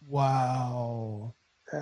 [0.06, 1.34] Wow.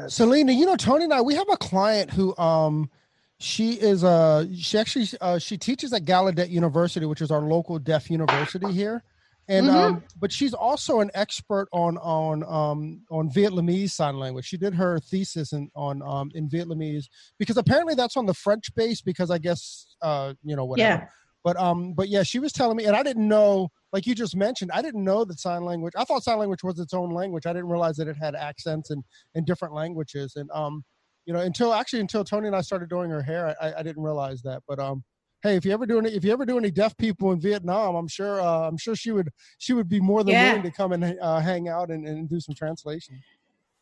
[0.08, 2.90] Selena, you know, Tony and I, we have a client who, um,
[3.38, 7.78] she is uh she actually uh she teaches at Gallaudet University, which is our local
[7.78, 9.04] deaf university here
[9.48, 9.76] and mm-hmm.
[9.76, 14.44] um, but she's also an expert on on um, on Vietnamese sign language.
[14.44, 17.06] She did her thesis in, on um, in Vietnamese
[17.38, 21.02] because apparently that's on the French base because I guess uh, you know whatever.
[21.02, 21.08] Yeah.
[21.46, 24.34] But um, but yeah, she was telling me, and I didn't know, like you just
[24.34, 25.92] mentioned, I didn't know that sign language.
[25.96, 27.46] I thought sign language was its own language.
[27.46, 29.04] I didn't realize that it had accents and
[29.36, 30.32] in different languages.
[30.34, 30.82] And um,
[31.24, 34.02] you know, until actually until Tony and I started doing her hair, I, I didn't
[34.02, 34.64] realize that.
[34.66, 35.04] But um,
[35.40, 37.94] hey, if you ever do any, if you ever do any deaf people in Vietnam,
[37.94, 40.48] I'm sure, uh, I'm sure she would, she would be more than yeah.
[40.48, 43.22] willing to come and uh, hang out and, and do some translation.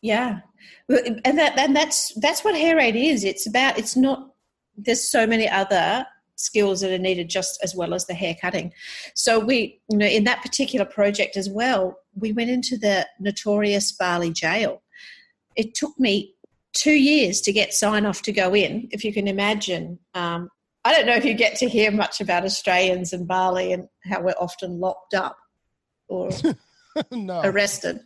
[0.03, 0.41] Yeah,
[0.91, 3.25] and that and that's that's what hair aid is.
[3.25, 3.79] It's about.
[3.79, 4.33] It's not.
[4.77, 6.05] There's so many other
[6.37, 8.73] skills that are needed just as well as the hair cutting.
[9.15, 13.93] So we, you know, in that particular project as well, we went into the notorious
[13.93, 14.83] Bali jail.
[15.57, 16.35] It took me
[16.73, 18.89] two years to get sign off to go in.
[18.91, 20.51] If you can imagine, um,
[20.85, 24.21] I don't know if you get to hear much about Australians in Bali and how
[24.21, 25.37] we're often locked up
[26.09, 26.31] or
[27.11, 27.41] no.
[27.43, 28.01] arrested.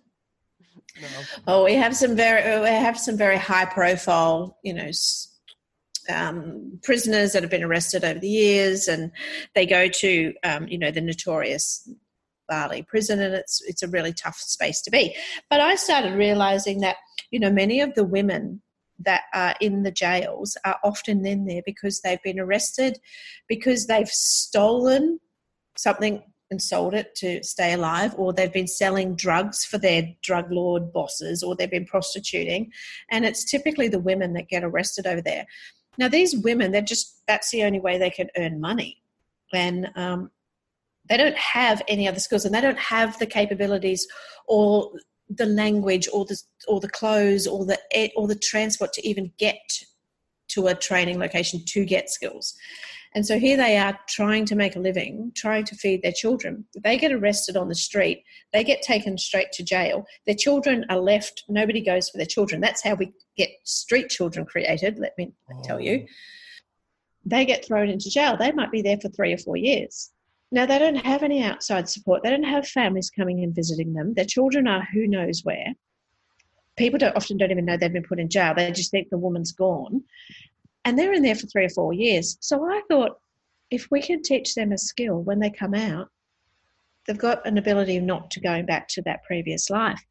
[1.00, 1.08] No.
[1.46, 4.90] Oh, we have some very we have some very high profile, you know,
[6.08, 9.10] um, prisoners that have been arrested over the years, and
[9.54, 11.88] they go to um, you know the notorious
[12.48, 15.14] Bali prison, and it's it's a really tough space to be.
[15.50, 16.96] But I started realizing that
[17.30, 18.62] you know many of the women
[19.00, 22.98] that are in the jails are often in there because they've been arrested,
[23.48, 25.20] because they've stolen
[25.76, 30.50] something and sold it to stay alive, or they've been selling drugs for their drug
[30.50, 32.72] lord bosses, or they've been prostituting.
[33.10, 35.46] And it's typically the women that get arrested over there.
[35.98, 39.02] Now, these women, they're just, that's the only way they can earn money.
[39.52, 40.30] And um,
[41.08, 44.06] they don't have any other skills and they don't have the capabilities
[44.46, 44.92] or
[45.28, 47.78] the language or the or the clothes or the
[48.16, 49.56] or the transport to even get
[50.48, 52.54] to a training location to get skills.
[53.14, 56.66] And so here they are trying to make a living, trying to feed their children.
[56.82, 60.04] They get arrested on the street, they get taken straight to jail.
[60.26, 62.60] Their children are left, nobody goes for their children.
[62.60, 65.32] That's how we get street children created, let me
[65.64, 66.04] tell you.
[66.04, 66.12] Oh.
[67.24, 68.36] They get thrown into jail.
[68.36, 70.10] They might be there for three or four years.
[70.50, 72.22] Now, they don't have any outside support.
[72.22, 74.14] They don't have families coming and visiting them.
[74.14, 75.74] Their children are who knows where.
[76.78, 78.54] People don't, often don't even know they've been put in jail.
[78.54, 80.02] They just think the woman's gone.
[80.84, 82.38] And they're in there for three or four years.
[82.40, 83.18] So I thought
[83.70, 86.08] if we can teach them a skill when they come out,
[87.06, 90.02] they've got an ability not to going back to that previous life.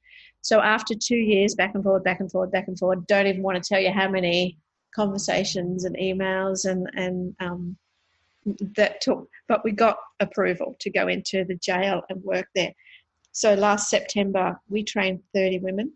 [0.41, 3.41] So after two years, back and forward, back and forward, back and forward, don't even
[3.43, 4.57] want to tell you how many
[4.95, 7.77] conversations and emails and, and um,
[8.75, 12.73] that took, but we got approval to go into the jail and work there.
[13.31, 15.93] So last September, we trained 30 women.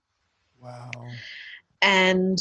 [0.61, 0.91] Wow.
[1.81, 2.37] And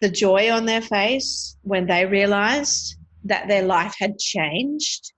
[0.00, 5.12] the joy on their face when they realized that their life had changed,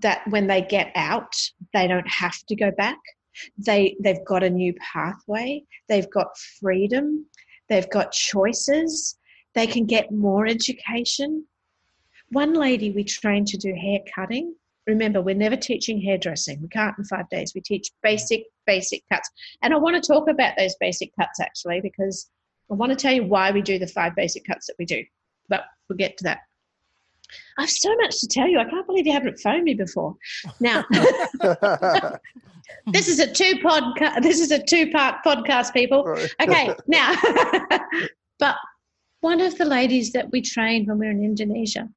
[0.00, 1.32] that when they get out,
[1.72, 2.98] they don't have to go back.
[3.56, 7.26] They, they've got a new pathway, they've got freedom,
[7.68, 9.16] they've got choices,
[9.54, 11.46] they can get more education,
[12.30, 14.54] one lady we trained to do hair cutting.
[14.86, 16.60] Remember, we're never teaching hairdressing.
[16.60, 17.52] We can't in five days.
[17.54, 19.28] We teach basic, basic cuts.
[19.62, 22.30] And I want to talk about those basic cuts actually, because
[22.70, 25.02] I want to tell you why we do the five basic cuts that we do.
[25.48, 26.38] But we'll get to that.
[27.58, 28.58] I have so much to tell you.
[28.58, 30.14] I can't believe you haven't phoned me before.
[30.60, 30.84] Now,
[32.92, 34.22] this is a two podcast.
[34.22, 36.08] This is a two part podcast, people.
[36.40, 37.14] Okay, now,
[38.38, 38.56] but
[39.20, 41.88] one of the ladies that we trained when we were in Indonesia,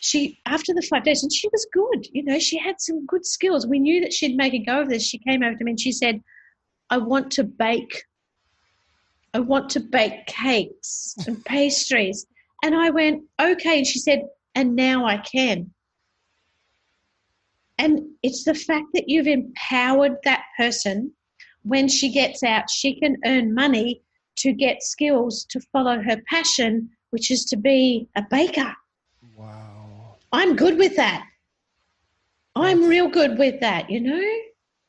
[0.00, 3.24] she after the five days and she was good you know she had some good
[3.24, 3.66] skills.
[3.66, 5.04] We knew that she'd make a go of this.
[5.04, 6.22] She came over to me and she said
[6.90, 8.04] i want to bake
[9.32, 12.26] i want to bake cakes and pastries.
[12.62, 13.78] And i went okay.
[13.78, 14.22] And she said
[14.54, 15.70] and now i can.
[17.78, 21.12] And it's the fact that you've empowered that person
[21.62, 24.02] when she gets out she can earn money
[24.36, 28.74] to get skills to follow her passion which is to be a baker
[30.34, 31.24] I'm good with that.
[32.56, 34.20] I'm real good with that, you know?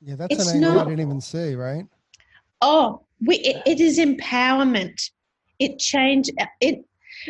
[0.02, 1.86] Yeah, that's It's an angle not- I didn't even see, right?
[2.62, 5.00] Oh, we, it, it is empowerment.
[5.60, 6.32] It changed
[6.62, 6.84] it.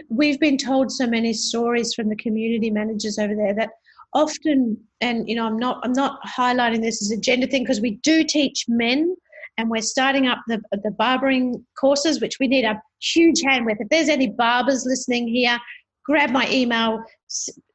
[0.10, 3.72] We've been told so many stories from the community managers over there that
[4.14, 7.82] often, and you know, I'm not I'm not highlighting this as a gender thing because
[7.82, 9.16] we do teach men,
[9.58, 13.78] and we're starting up the the barbering courses, which we need a huge hand with.
[13.80, 15.60] If there's any barbers listening here,
[16.06, 17.04] grab my email,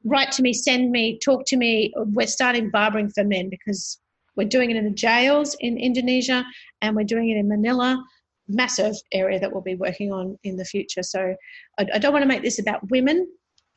[0.05, 1.93] write to me, send me, talk to me.
[1.97, 3.99] We're starting barbering for men because
[4.37, 6.45] we're doing it in the jails in Indonesia
[6.81, 8.03] and we're doing it in Manila,
[8.49, 11.03] massive area that we'll be working on in the future.
[11.03, 11.35] So
[11.79, 13.29] I, I don't want to make this about women.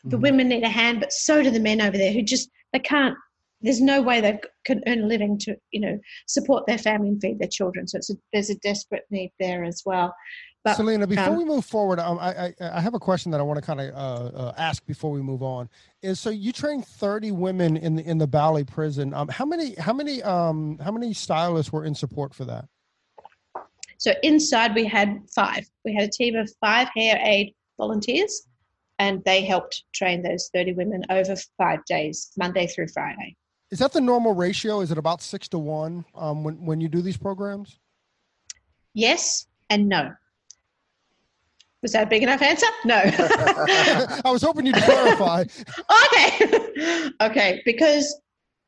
[0.05, 0.21] The Mhm.
[0.21, 3.15] women need a hand, but so do the men over there who just they can't.
[3.61, 7.21] There's no way they can earn a living to you know support their family and
[7.21, 7.87] feed their children.
[7.87, 10.13] So it's a, there's a desperate need there as well.
[10.63, 13.41] But Selina, before um, we move forward, um, I, I I have a question that
[13.41, 15.69] I want to kind of uh, uh, ask before we move on.
[16.01, 19.13] Is so you trained thirty women in the in the Bali prison.
[19.13, 22.65] Um, how many how many um how many stylists were in support for that?
[23.97, 25.65] So inside we had five.
[25.83, 28.47] We had a team of five hair aid volunteers,
[28.99, 33.35] and they helped train those 30 women over five days, Monday through Friday.
[33.69, 34.79] Is that the normal ratio?
[34.79, 37.79] Is it about six to one um, when when you do these programs?
[38.93, 40.13] Yes and no.
[41.83, 42.65] Was that a big enough answer?
[42.85, 42.95] No.
[43.05, 45.43] I was hoping you'd clarify.
[46.05, 47.09] okay.
[47.21, 47.61] okay.
[47.65, 48.19] Because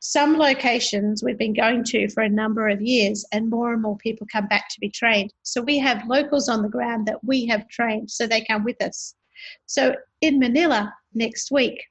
[0.01, 3.97] some locations we've been going to for a number of years, and more and more
[3.97, 5.31] people come back to be trained.
[5.43, 8.81] So we have locals on the ground that we have trained, so they come with
[8.83, 9.15] us.
[9.65, 11.81] So in Manila next week,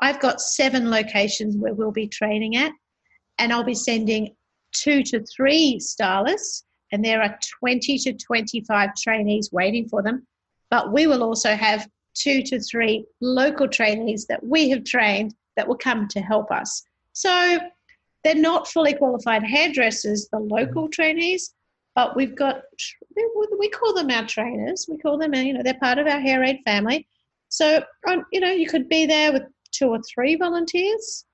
[0.00, 2.72] I've got seven locations where we'll be training at,
[3.38, 4.36] and I'll be sending
[4.72, 10.26] two to three stylists, and there are 20 to 25 trainees waiting for them.
[10.70, 15.68] But we will also have two to three local trainees that we have trained that
[15.68, 16.82] will come to help us.
[17.12, 17.58] So
[18.24, 21.54] they're not fully qualified hairdressers, the local trainees,
[21.94, 22.62] but we've got,
[23.58, 24.86] we call them our trainers.
[24.88, 27.06] We call them, you know, they're part of our hair aid family.
[27.48, 31.24] So, um, you know, you could be there with two or three volunteers,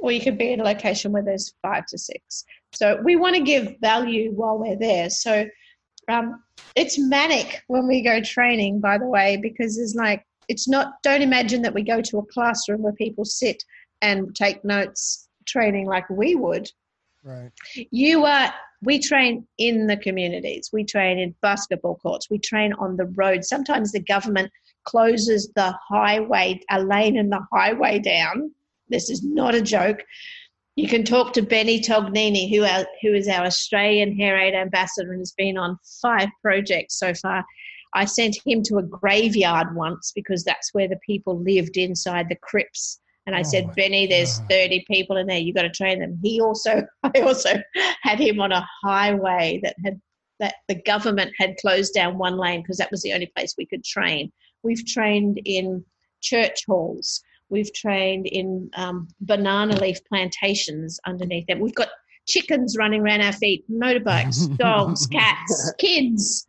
[0.00, 2.44] or you could be in a location where there's five to six.
[2.72, 5.10] So we want to give value while we're there.
[5.10, 5.48] So
[6.08, 6.43] um,
[6.76, 11.22] it's manic when we go training, by the way, because it's like, it's not, don't
[11.22, 13.62] imagine that we go to a classroom where people sit
[14.02, 16.70] and take notes training like we would.
[17.22, 17.50] Right.
[17.90, 22.96] You are, we train in the communities, we train in basketball courts, we train on
[22.96, 23.44] the road.
[23.44, 24.52] Sometimes the government
[24.84, 28.52] closes the highway, a lane in the highway down.
[28.90, 30.04] This is not a joke.
[30.76, 35.12] You can talk to Benny Tognini, who, are, who is our Australian Hair Aid ambassador
[35.12, 37.44] and has been on five projects so far.
[37.94, 42.38] I sent him to a graveyard once because that's where the people lived inside the
[42.42, 43.00] crypts.
[43.26, 44.48] And I Oh said, Benny, there's God.
[44.50, 45.38] 30 people in there.
[45.38, 46.18] You've got to train them.
[46.22, 47.50] He also, I also
[48.02, 50.00] had him on a highway that had
[50.40, 53.66] that the government had closed down one lane because that was the only place we
[53.66, 54.32] could train.
[54.64, 55.84] We've trained in
[56.20, 57.22] church halls.
[57.48, 61.60] We've trained in um, banana leaf plantations underneath them.
[61.60, 61.88] We've got
[62.26, 66.46] chickens running around our feet, motorbikes, dogs, cats, kids,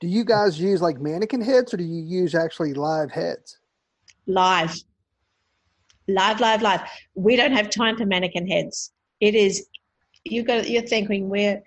[0.00, 3.58] Do you guys use like mannequin heads or do you use actually live heads?
[4.26, 4.74] live.
[6.08, 6.80] Live, live, live.
[7.14, 8.92] We don't have time for mannequin heads.
[9.20, 9.66] It is
[10.24, 11.62] you got you're thinking we're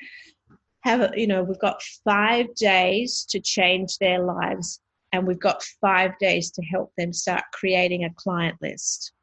[0.82, 4.80] have you know we've got five days to change their lives
[5.16, 9.14] and we've got five days to help them start creating a client list.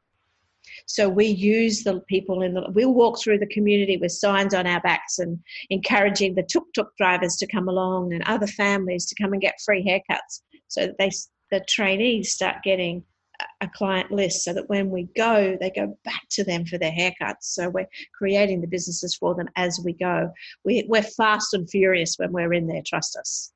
[0.85, 4.65] So we use the people in the we'll walk through the community with signs on
[4.67, 9.33] our backs and encouraging the tuk-tuk drivers to come along and other families to come
[9.33, 11.11] and get free haircuts so that they
[11.51, 13.03] the trainees start getting
[13.39, 16.77] a- a client list so that when we go they go back to them for
[16.77, 17.43] their haircuts.
[17.43, 20.31] So we're creating the businesses for them as we go.
[20.65, 23.53] We, we're fast and furious when we're in there trust us.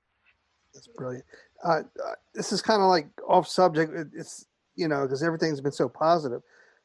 [0.73, 1.25] That's brilliant.
[1.63, 3.93] Uh, uh, this is kind of like off subject.
[4.13, 4.45] It's
[4.75, 6.41] you know because everything's been so positive,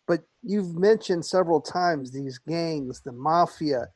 [0.07, 3.89] but you've mentioned several times these gangs, the mafia.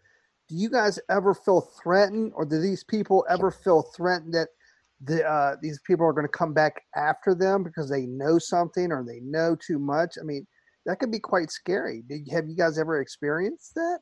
[0.49, 4.49] Do you guys ever feel threatened, or do these people ever feel threatened that
[5.05, 8.93] the uh, these people are going to come back after them because they know something
[8.93, 10.16] or they know too much?
[10.20, 10.47] I mean,
[10.85, 12.03] that could be quite scary.
[12.09, 13.99] Did, have you guys ever experienced that?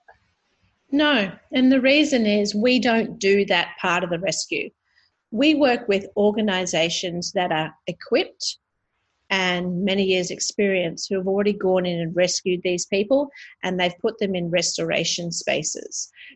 [0.90, 4.70] No, and the reason is we don't do that part of the rescue.
[5.42, 8.46] We work with organizations that are equipped
[9.30, 13.20] and many years' experience who have already gone in and rescued these people
[13.62, 15.94] and they've put them in restoration spaces.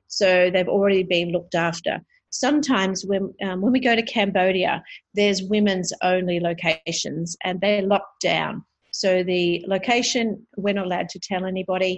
[0.08, 1.94] So they've already been looked after.
[2.30, 4.74] Sometimes when, um, when we go to Cambodia,
[5.18, 8.64] there's women's only locations and they're locked down.
[8.92, 10.24] So the location,
[10.62, 11.94] we're not allowed to tell anybody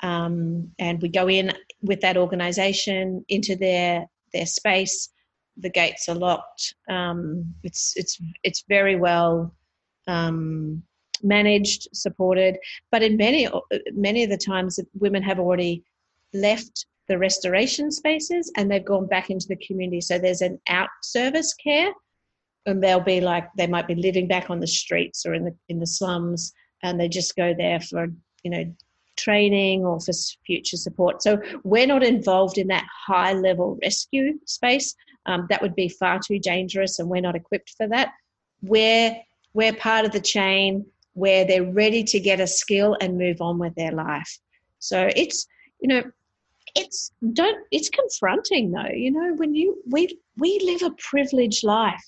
[0.00, 1.46] Um, and we go in
[1.82, 5.10] with that organisation into their their space.
[5.58, 6.74] The gates are locked.
[6.88, 9.54] Um, it's it's it's very well
[10.06, 10.82] um,
[11.22, 12.58] managed, supported.
[12.90, 13.48] But in many
[13.92, 15.84] many of the times, women have already
[16.32, 20.00] left the restoration spaces and they've gone back into the community.
[20.00, 21.90] So there's an out service care,
[22.66, 25.56] and they'll be like they might be living back on the streets or in the
[25.68, 26.52] in the slums,
[26.82, 28.08] and they just go there for
[28.42, 28.64] you know
[29.16, 30.12] training or for
[30.46, 31.22] future support.
[31.22, 34.94] So we're not involved in that high level rescue space.
[35.28, 38.12] Um, that would be far too dangerous, and we're not equipped for that.
[38.62, 39.16] We're
[39.54, 43.58] we're part of the chain where they're ready to get a skill and move on
[43.58, 44.38] with their life.
[44.78, 45.46] So it's
[45.80, 46.02] you know
[46.74, 52.04] it's don't it's confronting though you know when you we we live a privileged life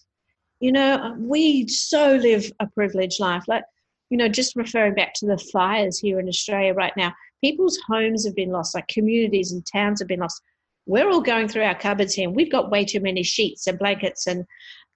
[0.60, 3.64] you know we so live a privileged life like
[4.10, 8.24] you know just referring back to the fires here in australia right now people's homes
[8.26, 10.42] have been lost like communities and towns have been lost
[10.86, 13.78] we're all going through our cupboards here and we've got way too many sheets and
[13.78, 14.44] blankets and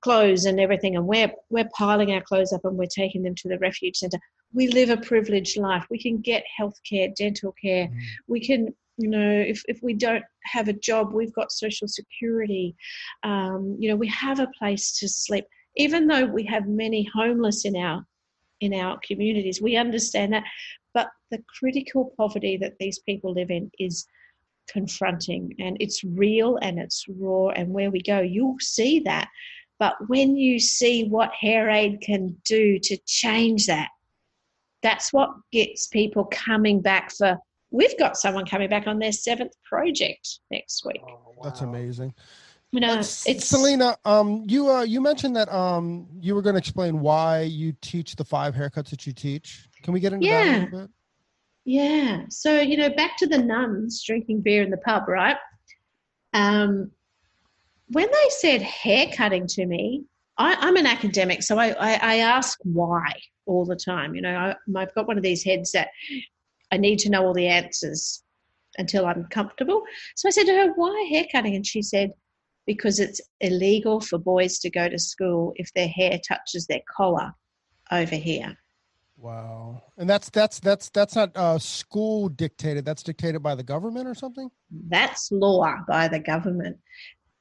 [0.01, 3.49] clothes and everything and we're we're piling our clothes up and we're taking them to
[3.49, 4.19] the refuge center.
[4.53, 5.87] We live a privileged life.
[5.91, 7.87] We can get health care dental care.
[7.87, 8.01] Mm.
[8.29, 12.77] we can you know if, if we don't have a job we've got social security.
[13.23, 15.47] Um, you know we have a place to sleep.
[15.77, 18.05] Even though we have many homeless in our
[18.61, 20.45] in our communities we understand that.
[20.93, 24.07] But the critical poverty that these people live in is
[24.69, 29.29] confronting and it's real and it's raw and where we go you'll see that
[29.79, 33.89] but when you see what hair aid can do to change that
[34.83, 37.39] that's what gets people coming back for
[37.75, 41.03] we've got someone coming back on their seventh project next week.
[41.03, 41.43] Oh, wow.
[41.43, 42.15] That's amazing.
[42.71, 43.97] You know, it's Selina.
[44.05, 48.17] Um, you uh, you mentioned that um, you were going to explain why you teach
[48.17, 49.69] the five haircuts that you teach.
[49.83, 50.45] Can we get into yeah.
[50.45, 50.91] that a little bit?
[51.65, 52.25] Yeah.
[52.29, 55.37] So you know, back to the nuns drinking beer in the pub, right?
[56.33, 56.91] Um,
[57.89, 60.05] when they said hair cutting to me,
[60.37, 63.13] I, am an academic, so I, I, I, ask why
[63.47, 64.17] all the time.
[64.17, 65.91] You know, I, I've got one of these heads that
[66.73, 68.25] I need to know all the answers
[68.77, 69.83] until I'm comfortable.
[70.17, 71.55] So I said to her, Why hair cutting?
[71.55, 72.11] And she said,
[72.67, 77.33] Because it's illegal for boys to go to school if their hair touches their collar
[77.93, 78.57] over here.
[79.25, 79.83] Wow.
[79.97, 82.85] And that's that's that's that's not uh, school dictated.
[82.85, 84.51] That's dictated by the government or something?
[84.89, 86.77] That's law by the government.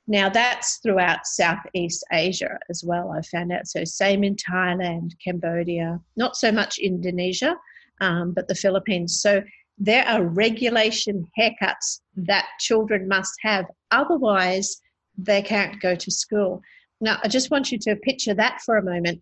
[0.07, 3.67] Now that's throughout Southeast Asia as well, I found out.
[3.67, 7.57] So same in Thailand, Cambodia, not so much Indonesia
[7.99, 9.19] um, but the Philippines.
[9.19, 9.43] So
[9.77, 14.77] there are regulation haircuts that children must have, otherwise,
[15.17, 16.61] they can't go to school.
[17.01, 19.21] Now, I just want you to picture that for a moment.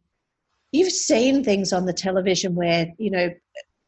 [0.72, 3.30] You've seen things on the television where, you know,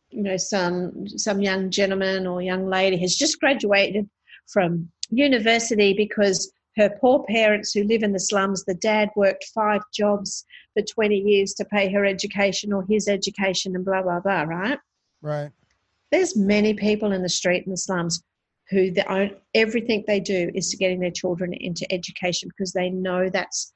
[0.10, 4.10] you know, some some young gentleman or young lady has just graduated
[4.48, 9.82] from university because her poor parents who live in the slums, the dad worked five
[9.94, 14.42] jobs for 20 years to pay her education or his education and blah, blah, blah,
[14.42, 14.80] right?
[15.22, 15.52] Right.
[16.12, 18.24] There's many people in the street in the slums
[18.70, 22.90] who the own, everything they do is to getting their children into education because they
[22.90, 23.74] know that's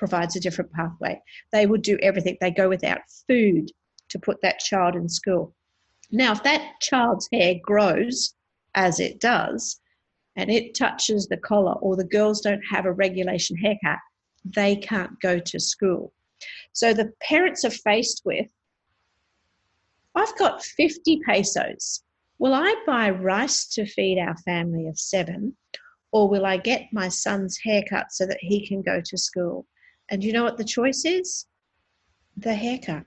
[0.00, 1.20] provides a different pathway.
[1.52, 2.38] They would do everything.
[2.40, 3.70] They go without food
[4.08, 5.54] to put that child in school.
[6.10, 8.34] Now, if that child's hair grows
[8.74, 9.78] as it does,
[10.36, 13.98] and it touches the collar, or the girls don't have a regulation haircut,
[14.44, 16.14] they can't go to school.
[16.72, 18.48] So the parents are faced with
[20.14, 22.02] I've got 50 pesos.
[22.38, 25.56] Will I buy rice to feed our family of seven,
[26.10, 29.66] or will I get my son's haircut so that he can go to school?
[30.10, 31.46] And you know what the choice is?
[32.36, 33.04] The haircut.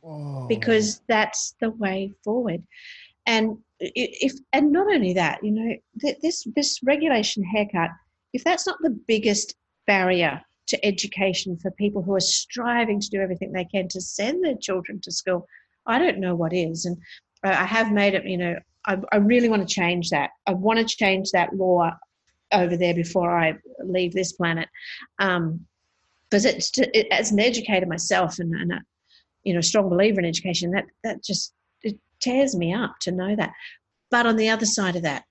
[0.00, 0.46] Whoa.
[0.48, 2.62] Because that's the way forward.
[3.26, 5.76] And if and not only that, you know,
[6.22, 7.90] this this regulation haircut,
[8.32, 13.20] if that's not the biggest barrier to education for people who are striving to do
[13.20, 15.46] everything they can to send their children to school,
[15.86, 16.84] I don't know what is.
[16.86, 16.96] And
[17.42, 20.30] I have made it, you know, I, I really want to change that.
[20.46, 21.90] I want to change that law
[22.52, 23.54] over there before I
[23.84, 24.68] leave this planet.
[25.18, 25.66] Um,
[26.30, 28.80] because it's it, as an educator myself and, and a,
[29.44, 31.52] you know, strong believer in education, that that just
[31.82, 33.52] it tears me up to know that.
[34.10, 35.24] But on the other side of that,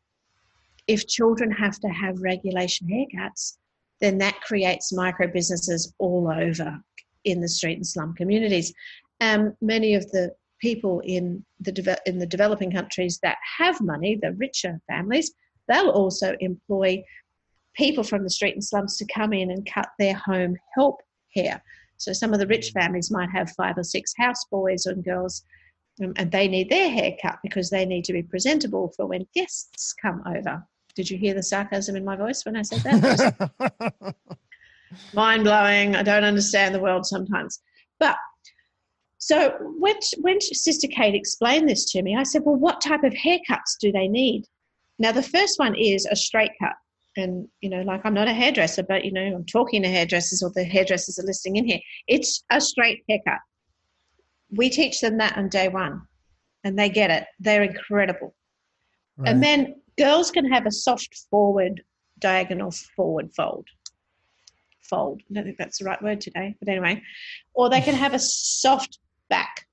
[0.88, 3.58] if children have to have regulation haircuts,
[4.02, 6.80] then that creates micro businesses all over
[7.24, 8.74] in the street and slum communities.
[9.22, 14.18] Um, many of the people in the de- in the developing countries that have money,
[14.22, 15.32] the richer families,
[15.68, 17.04] they'll also employ
[17.76, 21.01] people from the street and slums to come in and cut their home help
[21.36, 21.61] hair.
[21.97, 25.43] So some of the rich families might have five or six houseboys and girls
[26.03, 29.28] Um, and they need their hair cut because they need to be presentable for when
[29.34, 30.61] guests come over.
[30.95, 34.15] Did you hear the sarcasm in my voice when I said that?
[35.13, 35.95] Mind blowing.
[35.95, 37.59] I don't understand the world sometimes.
[37.99, 38.17] But
[39.17, 43.13] so when, when Sister Kate explained this to me, I said, Well, what type of
[43.13, 44.45] haircuts do they need?
[44.99, 46.76] Now, the first one is a straight cut.
[47.18, 50.43] And, you know, like I'm not a hairdresser, but, you know, I'm talking to hairdressers
[50.43, 51.80] or the hairdressers are listening in here.
[52.07, 53.39] It's a straight haircut.
[54.51, 56.01] We teach them that on day one
[56.63, 57.26] and they get it.
[57.39, 58.36] They're incredible.
[59.18, 59.30] Right.
[59.30, 61.82] And then girls can have a soft forward,
[62.20, 63.68] diagonal forward fold
[64.86, 65.22] fold.
[65.30, 67.01] I don't think that's the right word today, but anyway.
[67.53, 68.99] Or they can have a soft
[69.30, 69.68] back.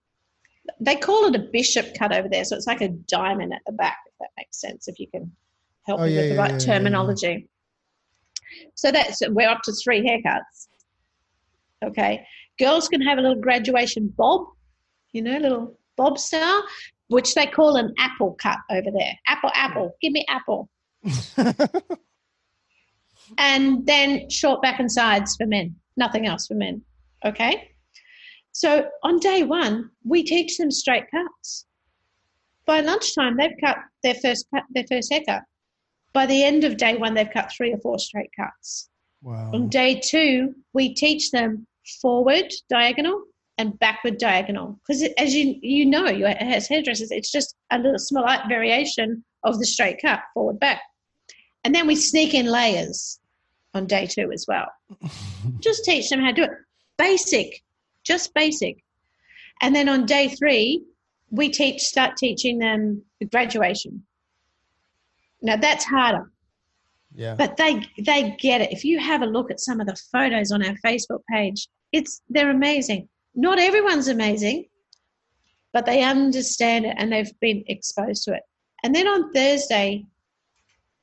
[0.80, 3.72] They call it a bishop cut over there, so it's like a diamond at the
[3.72, 5.32] back, if that makes sense, if you can
[5.86, 7.48] help oh, me yeah, with the right yeah, terminology.
[8.74, 10.68] So that's we're up to three haircuts.
[11.84, 12.24] Okay.
[12.58, 14.46] Girls can have a little graduation bob,
[15.12, 16.62] you know, little bob style,
[17.08, 19.18] which they call an apple cut over there.
[19.26, 20.68] Apple, apple, give me apple.
[23.38, 26.82] and then short back and sides for men, nothing else for men.
[27.24, 27.70] Okay?
[28.52, 31.66] So on day one, we teach them straight cuts.
[32.66, 35.42] By lunchtime, they've cut their first cut, their first haircut.
[36.12, 38.88] By the end of day one, they've cut three or four straight cuts.
[39.22, 39.50] Wow.
[39.54, 41.66] On day two, we teach them
[42.00, 43.22] forward diagonal
[43.58, 48.26] and backward diagonal because as you you know, as hairdressers, it's just a little small
[48.48, 50.80] variation of the straight cut, forward back,
[51.64, 53.20] and then we sneak in layers
[53.74, 54.66] on day two as well.
[55.60, 56.50] just teach them how to do it.
[56.98, 57.62] Basic,
[58.04, 58.82] just basic.
[59.60, 60.82] And then on day three,
[61.30, 64.04] we teach start teaching them the graduation.
[65.42, 66.30] Now that's harder.
[67.14, 67.34] Yeah.
[67.34, 68.72] But they they get it.
[68.72, 72.22] If you have a look at some of the photos on our Facebook page, it's
[72.28, 73.08] they're amazing.
[73.34, 74.66] Not everyone's amazing,
[75.72, 78.42] but they understand it and they've been exposed to it.
[78.84, 80.06] And then on Thursday,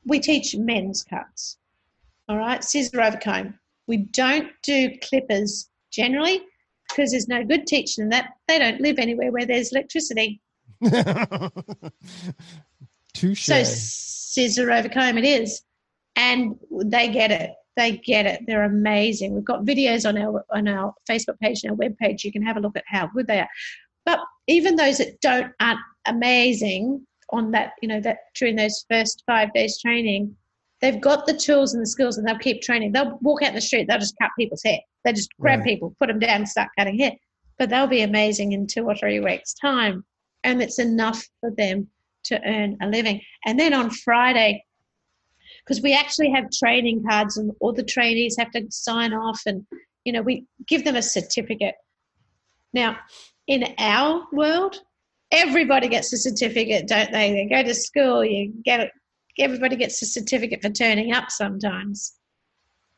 [0.05, 1.57] we teach men's cuts.
[2.27, 3.57] All right, scissor over comb.
[3.87, 6.41] We don't do clippers generally
[6.87, 8.31] because there's no good teaching that.
[8.47, 10.41] They don't live anywhere where there's electricity.
[13.20, 13.45] Touche.
[13.45, 15.61] So scissor over comb it is,
[16.15, 16.55] and
[16.86, 17.51] they get it.
[17.76, 18.41] They get it.
[18.45, 19.34] They're amazing.
[19.34, 22.24] We've got videos on our on our Facebook page and our web page.
[22.24, 23.49] You can have a look at how good they are.
[24.05, 29.24] But even those that don't aren't amazing on that, you know, that during those first
[29.26, 30.36] five days training,
[30.82, 32.91] they've got the tools and the skills and they'll keep training.
[32.91, 34.80] They'll walk out in the street, they'll just cut people's hair.
[35.05, 35.67] They just grab right.
[35.67, 37.11] people, put them down, and start cutting hair.
[37.57, 40.03] But they'll be amazing in two or three weeks' time.
[40.43, 41.88] And it's enough for them
[42.30, 43.21] to earn a living.
[43.45, 44.63] And then on Friday,
[45.65, 49.65] because we actually have training cards and all the trainees have to sign off and
[50.05, 51.75] you know we give them a certificate
[52.73, 52.97] now
[53.45, 54.77] in our world
[55.32, 58.91] everybody gets a certificate don't they they go to school you get it
[59.39, 62.13] everybody gets a certificate for turning up sometimes.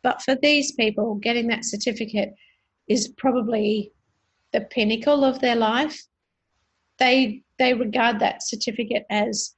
[0.03, 2.33] But for these people, getting that certificate
[2.87, 3.91] is probably
[4.51, 6.01] the pinnacle of their life.
[6.97, 9.55] They they regard that certificate as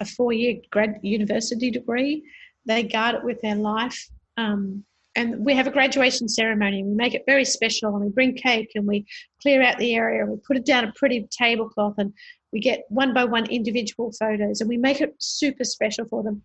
[0.00, 2.22] a four-year grad university degree.
[2.66, 4.08] They guard it with their life.
[4.36, 6.82] Um, and we have a graduation ceremony.
[6.82, 9.06] We make it very special, and we bring cake, and we
[9.40, 12.12] clear out the area, and we put it down a pretty tablecloth, and
[12.52, 16.42] we get one by one individual photos and we make it super special for them.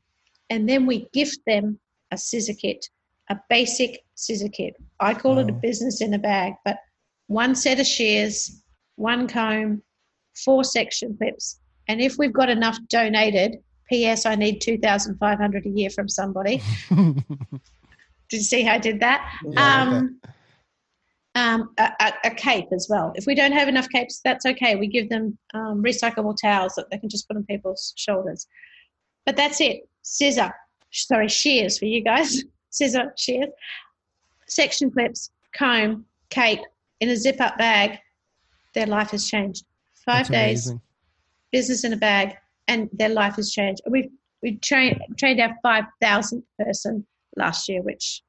[0.50, 1.80] And then we gift them
[2.12, 2.86] a scissor kit,
[3.30, 4.76] a basic scissor kit.
[5.00, 5.42] I call oh.
[5.42, 6.80] it a business in a bag, but
[7.28, 8.62] one set of shears,
[8.96, 9.84] one comb,
[10.36, 11.60] four section clips.
[11.88, 13.58] And if we've got enough donated,
[13.90, 14.26] P.S.
[14.26, 16.62] I need 2500 a year from somebody.
[16.90, 17.24] did
[18.32, 19.30] you see how I did that?
[19.44, 20.20] Yeah, um,
[21.36, 23.14] um, a, a, cape as well.
[23.16, 24.76] If we don't have enough capes, that's okay.
[24.76, 28.48] We give them um, recyclable towels that they can just put on people's shoulders.
[29.26, 29.88] But that's it.
[30.02, 30.54] Scissor,
[30.92, 32.44] sorry, shears for you guys.
[32.70, 33.50] Scissor, shears,
[34.48, 36.62] section clips, comb, cape
[37.00, 38.00] in a zip up bag.
[38.74, 39.66] Their life has changed.
[40.06, 40.74] Five days,
[41.52, 42.36] business in a bag,
[42.68, 43.82] and their life has changed.
[43.90, 44.10] We've
[44.42, 48.24] we trained trained our five thousandth person last year, which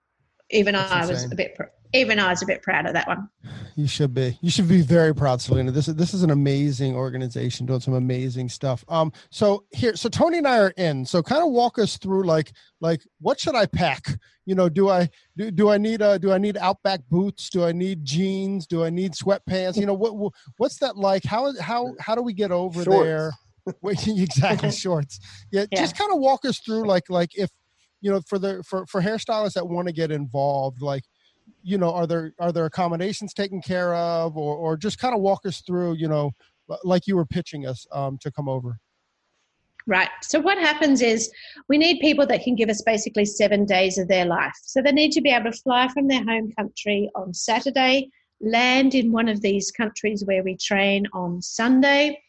[0.50, 1.14] even That's I insane.
[1.14, 1.58] was a bit
[1.94, 3.28] even I was a bit proud of that one.
[3.74, 4.38] You should be.
[4.40, 5.70] You should be very proud, Selina.
[5.70, 8.84] This is this is an amazing organization doing some amazing stuff.
[8.88, 11.04] Um, so here, so Tony and I are in.
[11.06, 14.04] So kind of walk us through like like what should I pack?
[14.44, 17.48] You know, do I do, do I need a do I need Outback boots?
[17.48, 18.66] Do I need jeans?
[18.66, 19.76] Do I need sweatpants?
[19.76, 21.24] You know, what what's that like?
[21.24, 23.04] How how how do we get over shorts.
[23.04, 23.32] there?
[23.84, 25.18] exactly shorts.
[25.50, 25.80] Yeah, yeah.
[25.80, 27.50] just kind of walk us through like like if
[28.00, 31.04] you know for the for for hairstylists that want to get involved like
[31.62, 35.20] you know are there are there accommodations taken care of or or just kind of
[35.20, 36.32] walk us through you know
[36.84, 38.78] like you were pitching us um, to come over.
[39.86, 40.08] Right.
[40.22, 41.30] So what happens is
[41.68, 44.54] we need people that can give us basically seven days of their life.
[44.62, 48.94] So they need to be able to fly from their home country on Saturday, land
[48.94, 52.20] in one of these countries where we train on Sunday,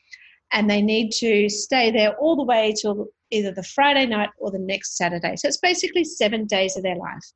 [0.51, 4.49] and they need to stay there all the way till either the Friday night or
[4.49, 5.36] the next Saturday.
[5.36, 7.34] So it's basically seven days of their life.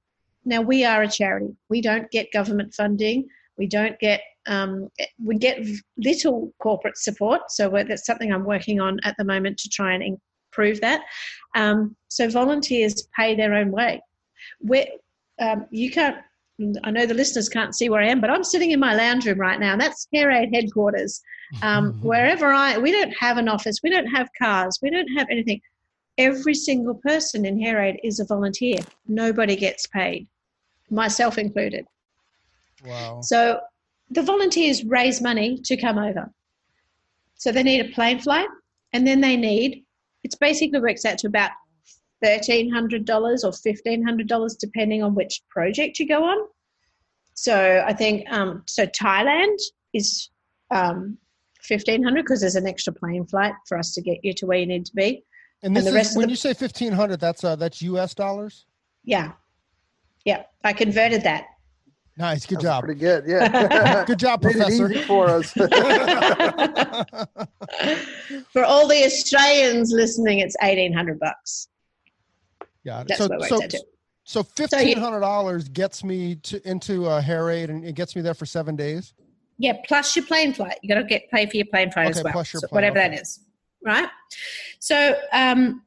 [0.48, 1.56] Now we are a charity.
[1.70, 3.28] We don't get government funding.
[3.58, 4.90] We don't get um,
[5.24, 5.60] we get
[5.98, 7.52] little corporate support.
[7.52, 10.18] So that's something I'm working on at the moment to try and
[10.58, 11.02] improve that.
[11.56, 14.02] Um, so volunteers pay their own way.
[14.60, 14.88] Where
[15.40, 16.18] um, you can't.
[16.84, 19.28] I know the listeners can't see where I am, but I'm sitting in my lounge
[19.28, 21.22] room right now, and that's Hair Aid headquarters.
[21.62, 25.28] Um, wherever I, we don't have an office, we don't have cars, we don't have
[25.30, 25.62] anything.
[26.18, 28.80] Every single person in Hair Aid is a volunteer.
[29.08, 30.28] Nobody gets paid,
[30.90, 31.86] myself included.
[32.86, 33.22] Wow.
[33.22, 33.60] So
[34.10, 36.32] the volunteers raise money to come over.
[37.36, 38.48] So they need a plane flight,
[38.94, 39.84] and then they need,
[40.24, 41.52] it's basically works out to about
[42.24, 46.48] $1,300 or $1,500 depending on which project you go on.
[47.36, 49.58] So I think, um, so Thailand
[49.94, 50.32] is
[50.72, 51.18] um,
[51.68, 54.66] 1500 because there's an extra plane flight for us to get you to where you
[54.66, 55.24] need to be.
[55.64, 57.20] And this the is rest when the- you say fifteen hundred.
[57.20, 58.14] That's uh, that's U.S.
[58.14, 58.66] dollars.
[59.04, 59.32] Yeah.
[60.28, 60.44] Yeah.
[60.64, 61.46] I converted that.
[62.18, 62.84] Nice, good That's job.
[62.84, 63.24] Pretty good.
[63.28, 64.04] Yeah.
[64.08, 64.92] Good job, Professor.
[64.92, 65.54] easy for us.
[68.52, 71.68] For all the Australians listening, it's 1800 bucks.
[72.84, 73.04] yeah.
[73.08, 73.84] That's so what it so works to.
[74.24, 78.22] so fifteen hundred dollars gets me to into uh, hair aid and it gets me
[78.22, 79.14] there for seven days.
[79.60, 80.78] Yeah, plus your plane flight.
[80.82, 82.34] You got to get pay for your plane flight as Okay, well.
[82.34, 83.10] plus your So plane, whatever okay.
[83.10, 83.40] that is,
[83.86, 84.10] right?
[84.80, 85.84] So um,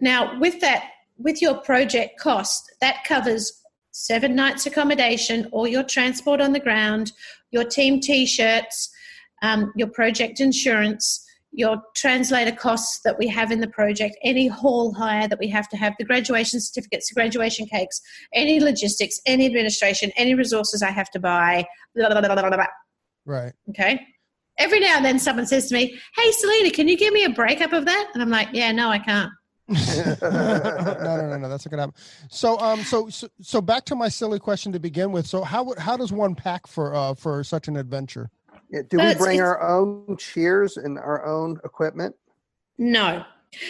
[0.00, 0.84] now with that,
[1.18, 3.60] with your project cost, that covers
[3.94, 7.12] seven nights accommodation, all your transport on the ground,
[7.52, 8.90] your team T-shirts,
[9.42, 14.92] um, your project insurance, your translator costs that we have in the project, any hall
[14.92, 18.00] hire that we have to have, the graduation certificates, the graduation cakes,
[18.32, 21.64] any logistics, any administration, any resources I have to buy,
[21.94, 22.66] blah, blah, blah, blah, blah, blah.
[23.24, 23.52] Right.
[23.68, 24.00] Okay.
[24.58, 27.30] Every now and then someone says to me, Hey, Selina, can you give me a
[27.30, 28.10] breakup of that?
[28.12, 29.30] And I'm like, Yeah, no, I can't.
[29.68, 29.76] No,
[30.22, 31.48] no, no, no.
[31.48, 31.94] That's not gonna happen.
[32.28, 35.26] So, um, so, so, so back to my silly question to begin with.
[35.26, 38.30] So, how would how does one pack for uh for such an adventure?
[38.70, 42.14] Yeah, Do we bring our own shears and our own equipment?
[42.78, 43.24] No.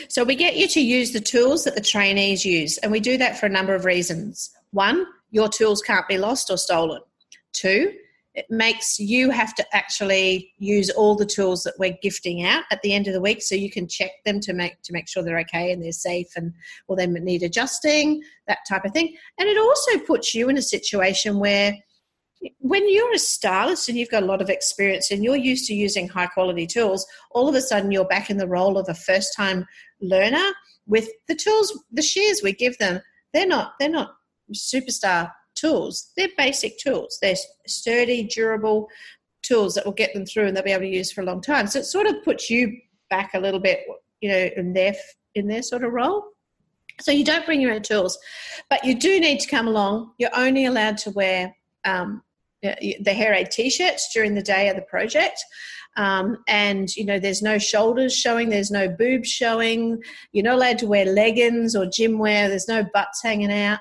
[0.08, 3.18] So we get you to use the tools that the trainees use, and we do
[3.18, 4.50] that for a number of reasons.
[4.70, 7.02] One, your tools can't be lost or stolen.
[7.52, 7.92] Two,
[8.34, 12.82] it makes you have to actually use all the tools that we're gifting out at
[12.82, 15.22] the end of the week, so you can check them to make to make sure
[15.22, 16.52] they're okay and they're safe, and
[16.88, 19.16] will they need adjusting, that type of thing.
[19.38, 21.76] And it also puts you in a situation where
[22.58, 25.74] when you're a stylist and you've got a lot of experience and you're used to
[25.74, 28.94] using high quality tools, all of a sudden you're back in the role of a
[28.94, 29.64] first time
[30.00, 30.52] learner
[30.86, 33.00] with the tools, the shears we give them.
[33.32, 34.14] They're not they're not
[34.52, 36.12] superstar tools.
[36.16, 37.18] They're basic tools.
[37.20, 37.36] They're
[37.66, 38.88] sturdy, durable
[39.42, 41.40] tools that will get them through and they'll be able to use for a long
[41.40, 41.66] time.
[41.66, 42.76] So it sort of puts you
[43.10, 43.80] back a little bit,
[44.20, 44.94] you know, in their
[45.34, 46.24] in their sort of role.
[47.00, 48.16] So you don't bring your own tools,
[48.70, 50.12] but you do need to come along.
[50.18, 52.22] You're only allowed to wear um,
[52.62, 55.44] the hair aid t-shirts during the day of the project
[55.96, 60.02] um, and you know there's no shoulders showing there's no boobs showing
[60.32, 63.78] you're not allowed to wear leggings or gym wear there's no butts hanging out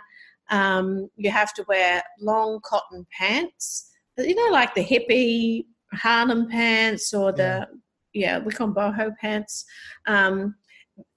[0.50, 7.14] um, you have to wear long cotton pants you know like the hippie harlem pants
[7.14, 7.68] or the
[8.14, 9.66] yeah, we call them boho pants
[10.08, 10.56] um,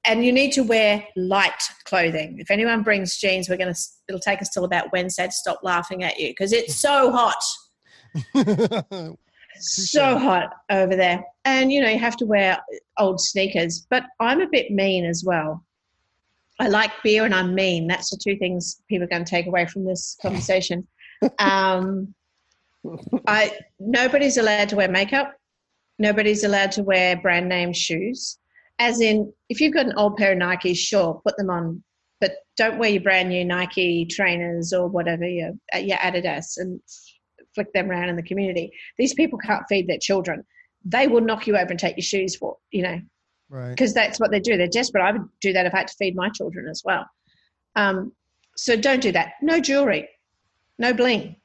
[0.06, 2.38] and you need to wear light clothing.
[2.38, 5.60] If anyone brings jeans, we're going to, it'll take us till about Wednesday to stop
[5.62, 7.42] laughing at you because it's so hot,
[9.58, 11.22] so hot over there.
[11.44, 12.58] And, you know, you have to wear
[12.98, 13.86] old sneakers.
[13.90, 15.62] But I'm a bit mean as well.
[16.58, 17.86] I like beer and I'm mean.
[17.86, 20.86] That's the two things people are going to take away from this conversation.
[21.38, 22.14] Um,
[23.26, 25.34] I nobody's allowed to wear makeup.
[25.98, 28.38] Nobody's allowed to wear brand name shoes
[28.78, 31.82] as in if you've got an old pair of Nikes, sure, put them on,
[32.20, 36.80] but don't wear your brand new Nike trainers or whatever your your Adidas and
[37.54, 38.70] flick them around in the community.
[38.98, 40.44] These people can't feed their children.
[40.84, 43.00] They will knock you over and take your shoes for you know
[43.48, 43.70] right.
[43.70, 44.56] because that's what they do.
[44.56, 45.02] They're desperate.
[45.02, 47.06] I would do that if I had to feed my children as well.
[47.74, 48.12] Um,
[48.56, 49.34] so don't do that.
[49.42, 50.08] No jewelry,
[50.78, 51.36] no bling.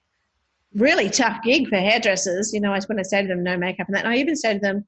[0.73, 2.53] Really tough gig for hairdressers.
[2.53, 4.05] You know, I when I say to them, no makeup and that.
[4.05, 4.85] And I even say to them,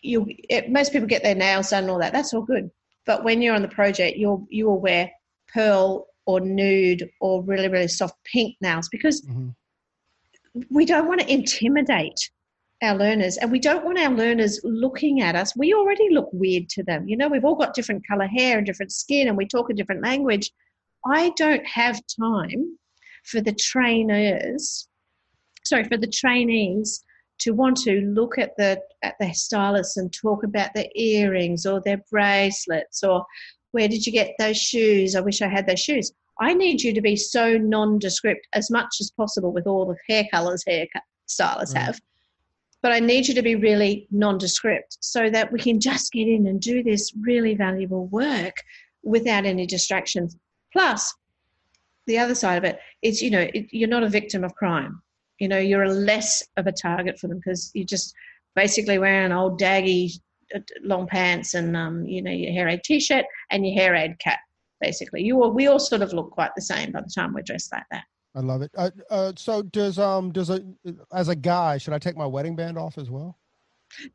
[0.00, 2.12] you it, most people get their nails done and all that.
[2.12, 2.70] That's all good.
[3.04, 5.10] But when you're on the project, you'll you will wear
[5.52, 9.54] pearl or nude or really really soft pink nails because Mhm.
[10.70, 12.30] we don't want to intimidate
[12.82, 15.56] our learners and we don't want our learners looking at us.
[15.56, 17.08] We already look weird to them.
[17.08, 19.74] You know we've all got different color hair and different skin and we talk a
[19.74, 20.50] different language.
[21.06, 22.78] I don't have time
[23.24, 24.88] for the trainers
[25.68, 27.04] sorry for the trainees
[27.40, 31.80] to want to look at the at the stylists and talk about their earrings or
[31.84, 33.24] their bracelets or
[33.72, 35.14] where did you get those shoes?
[35.14, 36.10] I wish i had those shoes.
[36.40, 40.24] I need you to be so nondescript as much as possible with all the hair
[40.32, 40.86] colors hair
[41.26, 41.82] stylists mm.
[41.82, 42.00] have
[42.82, 46.46] but I need you to be really nondescript so that we can just get in
[46.46, 48.56] and do this really valuable work
[49.02, 50.36] without any distractions.
[50.72, 51.14] Plus,
[52.06, 55.02] the other side of it is, you know, it, you're not a victim of crime.
[55.38, 58.14] You know, you're less of a target for them because you're just
[58.54, 60.12] basically wearing old daggy
[60.54, 64.18] uh, long pants and, um, you know, your hair aid t-shirt and your hair aid
[64.18, 64.38] cap.
[64.80, 67.42] Basically, you all, we all sort of look quite the same by the time we're
[67.42, 68.04] dressed like that.
[68.34, 68.70] I love it.
[68.76, 70.62] Uh, uh, so does um does a
[71.12, 73.38] as a guy should I take my wedding band off as well?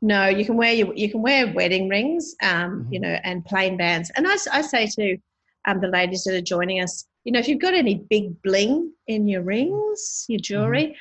[0.00, 2.48] No, you can wear your, you can wear wedding rings, um,
[2.82, 2.92] mm-hmm.
[2.92, 4.10] you know, and plain bands.
[4.16, 5.18] And I, I say to
[5.64, 8.92] um, the ladies that are joining us, you know, if you've got any big bling
[9.06, 10.96] in your rings, your jewelry,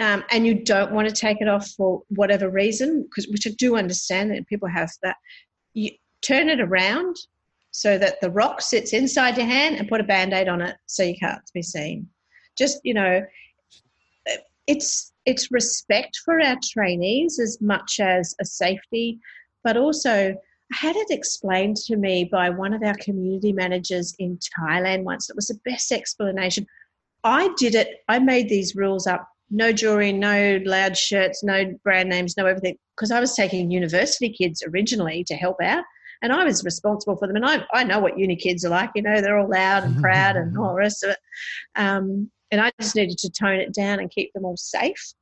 [0.00, 0.20] mm-hmm.
[0.20, 3.50] um, and you don't want to take it off for whatever reason, because which I
[3.50, 5.16] do understand that people have that,
[5.74, 5.90] you
[6.22, 7.16] turn it around
[7.70, 10.76] so that the rock sits inside your hand and put a band aid on it
[10.86, 12.08] so you can't be seen
[12.56, 13.24] just you know
[14.66, 19.18] it's it's respect for our trainees as much as a safety
[19.62, 20.34] but also
[20.72, 25.30] I had it explained to me by one of our community managers in Thailand once.
[25.30, 26.66] It was the best explanation.
[27.22, 32.08] I did it, I made these rules up no jewelry, no loud shirts, no brand
[32.08, 35.84] names, no everything, because I was taking university kids originally to help out.
[36.22, 37.36] And I was responsible for them.
[37.36, 39.96] And I, I know what uni kids are like, you know, they're all loud and
[40.00, 41.18] proud and all the rest of it.
[41.76, 45.14] Um, and I just needed to tone it down and keep them all safe.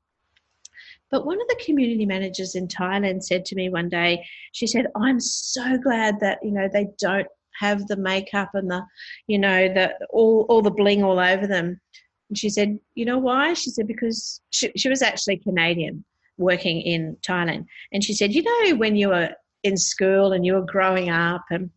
[1.11, 4.87] But one of the community managers in Thailand said to me one day, she said,
[4.97, 7.29] I'm so glad that, you know, they don't
[7.61, 8.85] have the makeup and the,
[9.27, 11.81] you know, the all, all the bling all over them.
[12.29, 13.55] And she said, you know why?
[13.55, 16.05] She said, because she, she was actually Canadian
[16.37, 17.66] working in Thailand.
[17.93, 19.31] And she said, you know, when you were
[19.62, 21.70] in school and you were growing up and,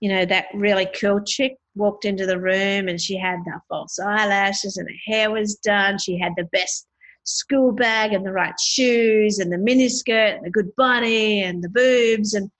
[0.00, 3.98] you know, that really cool chick walked into the room and she had the false
[3.98, 5.98] eyelashes and her hair was done.
[5.98, 6.86] She had the best
[7.24, 11.68] school bag and the right shoes and the miniskirt and the good body and the
[11.68, 12.34] boobs.
[12.34, 12.50] And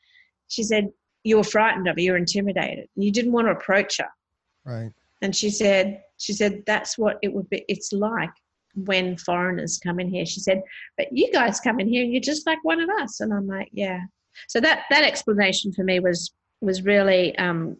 [0.49, 0.91] she said,
[1.25, 2.89] You were frightened of her, you were intimidated.
[2.97, 4.09] You didn't want to approach her.
[4.65, 4.93] Right.
[5.23, 8.31] And she said, she said, that's what it would be it's like
[8.75, 10.27] when foreigners come in here.
[10.27, 10.63] She said,
[10.97, 13.21] But you guys come in here and you're just like one of us.
[13.21, 14.01] And I'm like, Yeah.
[14.49, 17.77] So that that explanation for me was was really um,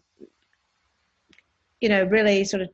[1.81, 2.69] you know, really sort of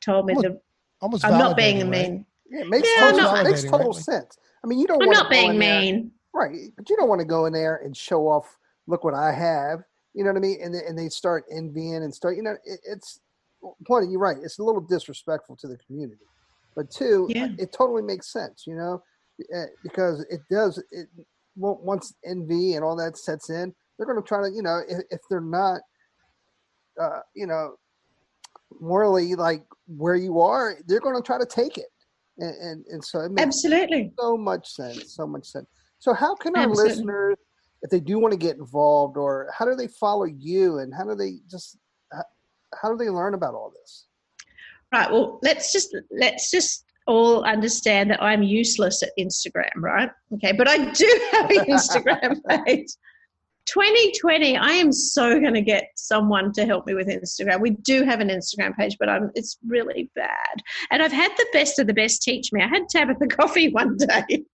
[0.00, 0.56] told me almost,
[1.00, 1.88] almost I'm not being right?
[1.88, 2.26] mean.
[2.50, 4.02] Yeah, it makes yeah, total, not, makes total right?
[4.02, 4.38] sense.
[4.62, 5.02] I mean, you don't.
[5.02, 6.12] I'm not being mean.
[6.32, 8.56] There, right, but you don't want to go in there and show off.
[8.86, 9.80] Look what I have.
[10.14, 10.58] You know what I mean?
[10.62, 12.36] And and they start envying and start.
[12.36, 13.20] You know, it, it's
[13.60, 14.10] one.
[14.10, 14.36] You're right.
[14.42, 16.22] It's a little disrespectful to the community,
[16.76, 17.48] but two, yeah.
[17.58, 18.64] it totally makes sense.
[18.66, 19.02] You know,
[19.52, 20.82] eh, because it does.
[20.92, 21.08] It
[21.56, 24.54] once envy and all that sets in, they're going to try to.
[24.54, 25.80] You know, if, if they're not,
[27.00, 27.76] uh, you know,
[28.80, 31.86] morally like where you are, they're going to try to take it.
[32.38, 35.66] And, and, and so it makes absolutely so much sense, so much sense.
[36.00, 36.90] So how can our absolutely.
[36.90, 37.36] listeners,
[37.82, 41.04] if they do want to get involved, or how do they follow you, and how
[41.04, 41.78] do they just
[42.80, 44.06] how do they learn about all this?
[44.92, 45.10] Right.
[45.10, 50.10] Well, let's just let's just all understand that I'm useless at Instagram, right?
[50.32, 52.88] Okay, but I do have an Instagram page.
[53.66, 57.60] 2020, I am so going to get someone to help me with Instagram.
[57.60, 60.62] We do have an Instagram page, but I'm, it's really bad.
[60.90, 62.62] And I've had the best of the best teach me.
[62.62, 64.44] I had Tabitha Coffee one day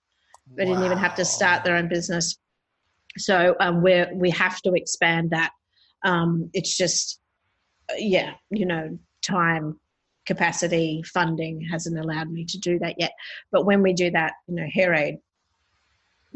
[0.55, 0.71] They wow.
[0.71, 2.37] didn't even have to start their own business.
[3.17, 5.51] So um, we we have to expand that.
[6.03, 7.19] Um, it's just,
[7.97, 9.79] yeah, you know, time,
[10.25, 13.11] capacity, funding hasn't allowed me to do that yet.
[13.51, 15.17] But when we do that, you know, Hair Aid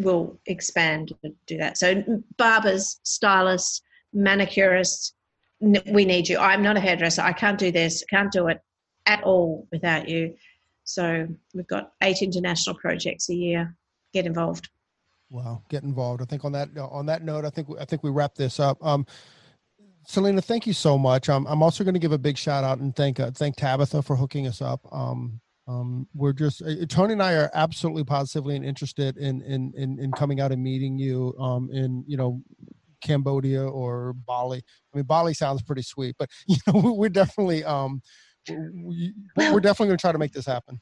[0.02, 1.78] will expand and do that.
[1.78, 2.04] So
[2.38, 3.82] barbers, stylists,
[4.16, 5.14] manicurists,
[5.60, 6.40] we need you.
[6.40, 7.22] I'm not a hairdresser.
[7.22, 8.04] I can't do this.
[8.10, 8.60] Can't do it
[9.06, 10.36] at all without you.
[10.84, 13.76] So we've got eight international projects a year.
[14.14, 14.70] Get involved.
[15.30, 16.22] Wow, get involved.
[16.22, 18.78] I think on that on that note, I think I think we wrap this up.
[18.86, 19.06] Um,
[20.06, 21.30] Selina, thank you so much.
[21.30, 24.04] Um, I'm also going to give a big shout out and thank uh, thank Tabatha
[24.04, 24.82] for hooking us up.
[24.92, 25.40] Um,
[25.72, 30.00] um, we're just uh, Tony and I are absolutely positively and interested in in in,
[30.00, 32.42] in coming out and meeting you um, in you know
[33.02, 34.62] Cambodia or Bali.
[34.94, 38.02] I mean, Bali sounds pretty sweet, but you know we're definitely um,
[38.48, 40.80] we, we're definitely going to try to make this happen.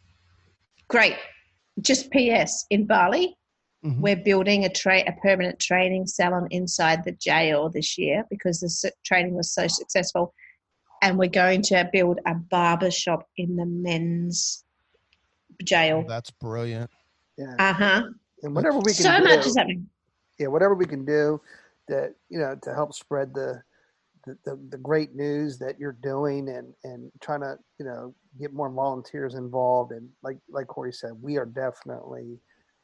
[0.88, 1.16] Great.
[1.82, 2.66] Just P.S.
[2.72, 3.38] In Bali,
[3.86, 4.02] Mm-hmm.
[4.02, 8.92] We're building a, tra- a permanent training salon inside the jail this year because the
[9.06, 10.34] training was so successful.
[11.02, 14.66] And we're going to build a barber shop in the men's
[15.64, 16.04] jail.
[16.06, 16.90] Oh, that's brilliant.
[17.38, 17.56] Yeah.
[17.58, 18.04] Uh huh.
[18.44, 19.88] And whatever we can so do, much is happening.
[20.38, 21.42] Yeah, whatever we can do
[21.88, 23.62] that you know to help spread the
[24.26, 28.54] the, the, the great news that you're doing and and trying to you know get
[28.54, 32.40] more volunteers involved and like like Corey said, we are definitely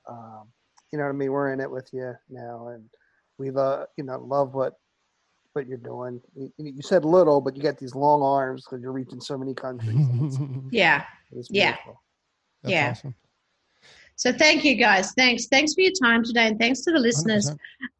[0.09, 0.47] um,
[0.91, 1.31] you know what I mean.
[1.31, 2.83] We're in it with you now, and
[3.37, 4.73] we love you know love what
[5.53, 6.21] what you're doing.
[6.35, 9.53] You, you said little, but you got these long arms because you're reaching so many
[9.53, 10.37] countries.
[10.71, 11.03] yeah,
[11.49, 11.75] yeah.
[12.65, 12.91] That's yeah.
[12.91, 13.15] Awesome.
[14.17, 15.11] So thank you guys.
[15.13, 15.47] Thanks.
[15.47, 17.51] Thanks for your time today, and thanks to the listeners.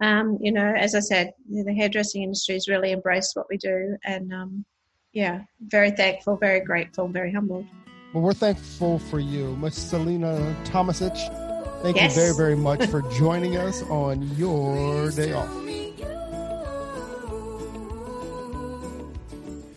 [0.01, 3.97] Um, you know, as I said, the hairdressing industry has really embraced what we do,
[4.05, 4.65] and um,
[5.11, 7.65] yeah, very thankful, very grateful, very humbled.
[8.13, 11.81] Well, we're thankful for you, Miss Selina Tomasich.
[11.81, 12.15] Thank yes.
[12.15, 15.49] you very, very much for joining us on your day off.